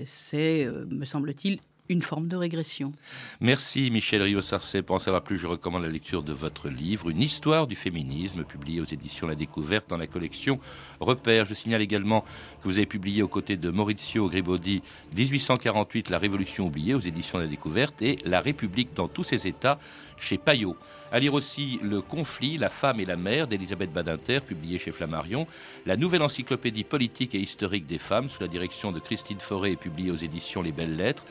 c'est, 0.06 0.66
me 0.90 1.06
semble-t-il, 1.06 1.60
une 1.90 2.02
forme 2.02 2.28
de 2.28 2.36
régression. 2.36 2.92
Merci 3.40 3.90
Michel 3.92 4.22
Rio-Sarcey. 4.22 4.82
Pour 4.82 4.96
en 4.96 5.00
savoir 5.00 5.24
plus, 5.24 5.38
je 5.38 5.48
recommande 5.48 5.84
la 5.84 5.90
lecture 5.90 6.24
de 6.24 6.34
votre 6.34 6.70
livre, 6.70 7.10
Une 7.10 7.22
histoire 7.22 7.68
du 7.68 7.76
féminisme, 7.76 8.44
publié 8.44 8.82
aux 8.82 8.86
éditions 8.86 9.28
La 9.28 9.36
Découverte 9.36 9.90
dans 9.90 9.98
la 9.98 10.08
collection 10.08 10.60
Repères. 11.00 11.46
Je 11.46 11.54
signale 11.54 11.82
également 11.82 12.22
que 12.22 12.66
vous 12.66 12.78
avez 12.78 12.86
publié 12.86 13.22
aux 13.24 13.28
côtés 13.28 13.58
de 13.58 13.70
Maurizio 13.70 14.30
Gribaudy 14.30 14.82
1848, 15.16 16.10
La 16.10 16.20
Révolution 16.20 16.68
oubliée 16.68 16.94
aux 16.94 17.00
éditions 17.00 17.38
La 17.38 17.48
Découverte 17.48 18.02
et 18.02 18.18
La 18.26 18.42
République 18.42 18.94
dans 18.94 19.08
tous 19.08 19.24
ses 19.24 19.48
états 19.48 19.80
chez 20.18 20.38
Payot. 20.38 20.76
À 21.12 21.20
lire 21.20 21.34
aussi 21.34 21.80
Le 21.82 22.02
conflit, 22.02 22.58
la 22.58 22.70
femme 22.70 23.00
et 23.00 23.06
la 23.06 23.16
mère 23.16 23.48
d'Elisabeth 23.48 23.94
Badinter, 23.94 24.42
publié 24.42 24.78
chez 24.78 24.92
Flammarion, 24.92 25.48
la 25.86 25.96
nouvelle 25.96 26.22
encyclopédie 26.22 26.84
politique 26.84 27.34
et 27.34 27.40
historique 27.40 27.86
des 27.86 27.98
femmes 27.98 28.28
sous 28.28 28.42
la 28.42 28.50
direction 28.50 28.92
de 28.92 29.00
Christine 29.00 29.40
Forêt 29.40 29.76
publiée 29.76 30.12
aux 30.12 30.16
éditions 30.16 30.62
Les 30.62 30.74
Belles 30.74 30.98
Lettres, 30.98 31.24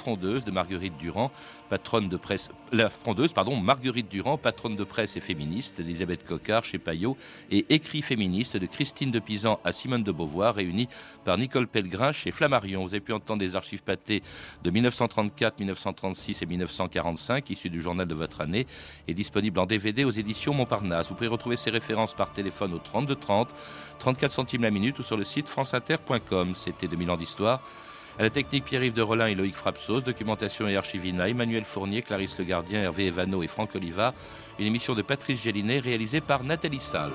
frondeuse 0.00 0.44
de 0.44 0.50
Marguerite 0.50 0.96
Durand, 0.96 1.30
patronne 1.68 2.08
de 2.08 2.16
presse, 2.16 2.48
la 2.72 2.88
frondeuse, 2.88 3.32
pardon, 3.32 3.56
Marguerite 3.56 4.08
Durand, 4.08 4.38
patronne 4.38 4.74
de 4.74 4.84
presse 4.84 5.16
et 5.16 5.20
féministe, 5.20 5.78
Elisabeth 5.78 6.26
Coquart 6.26 6.64
chez 6.64 6.78
Payot, 6.78 7.16
et 7.50 7.66
Écrit 7.68 8.02
féministe 8.02 8.56
de 8.56 8.66
Christine 8.66 9.10
de 9.10 9.18
Pisan 9.18 9.60
à 9.62 9.72
Simone 9.72 10.02
de 10.02 10.10
Beauvoir, 10.10 10.54
réunis 10.54 10.88
par 11.24 11.36
Nicole 11.36 11.66
Pellegrin 11.66 12.12
chez 12.12 12.30
Flammarion. 12.30 12.82
Vous 12.82 12.94
avez 12.94 13.00
pu 13.00 13.12
entendre 13.12 13.40
des 13.40 13.56
archives 13.56 13.82
pâtées 13.82 14.22
de 14.64 14.70
1934, 14.70 15.58
1936 15.58 16.42
et 16.42 16.46
1945, 16.46 17.50
issues 17.50 17.70
du 17.70 17.82
journal 17.82 18.08
de 18.08 18.14
votre 18.14 18.40
année, 18.40 18.66
et 19.06 19.14
disponible 19.14 19.60
en 19.60 19.66
DVD 19.66 20.04
aux 20.04 20.10
éditions 20.10 20.54
Montparnasse. 20.54 21.10
Vous 21.10 21.14
pouvez 21.14 21.28
retrouver 21.28 21.56
ces 21.56 21.70
références 21.70 22.14
par 22.14 22.32
téléphone 22.32 22.72
au 22.72 22.78
32 22.78 23.14
30, 23.14 23.54
34 23.98 24.32
centimes 24.32 24.62
la 24.62 24.70
minute 24.70 24.98
ou 24.98 25.02
sur 25.02 25.16
le 25.16 25.24
site 25.24 25.48
franceinter.com. 25.48 26.54
C'était 26.54 26.88
2000 26.88 27.10
ans 27.10 27.16
d'histoire. 27.16 27.60
À 28.18 28.22
la 28.22 28.30
technique, 28.30 28.64
Pierre-Yves 28.64 28.92
de 28.92 29.02
Rollin 29.02 29.26
et 29.26 29.34
Loïc 29.34 29.54
Frapsos, 29.54 30.02
documentation 30.02 30.68
et 30.68 30.76
archivina, 30.76 31.28
Emmanuel 31.28 31.64
Fournier, 31.64 32.02
Clarisse 32.02 32.38
Le 32.38 32.44
Gardien, 32.44 32.82
Hervé 32.82 33.06
Evano 33.06 33.42
et 33.42 33.48
Franck 33.48 33.74
Oliva. 33.74 34.12
Une 34.58 34.66
émission 34.66 34.94
de 34.94 35.02
Patrice 35.02 35.42
Gélinet 35.42 35.78
réalisée 35.78 36.20
par 36.20 36.44
Nathalie 36.44 36.80
Salle. 36.80 37.12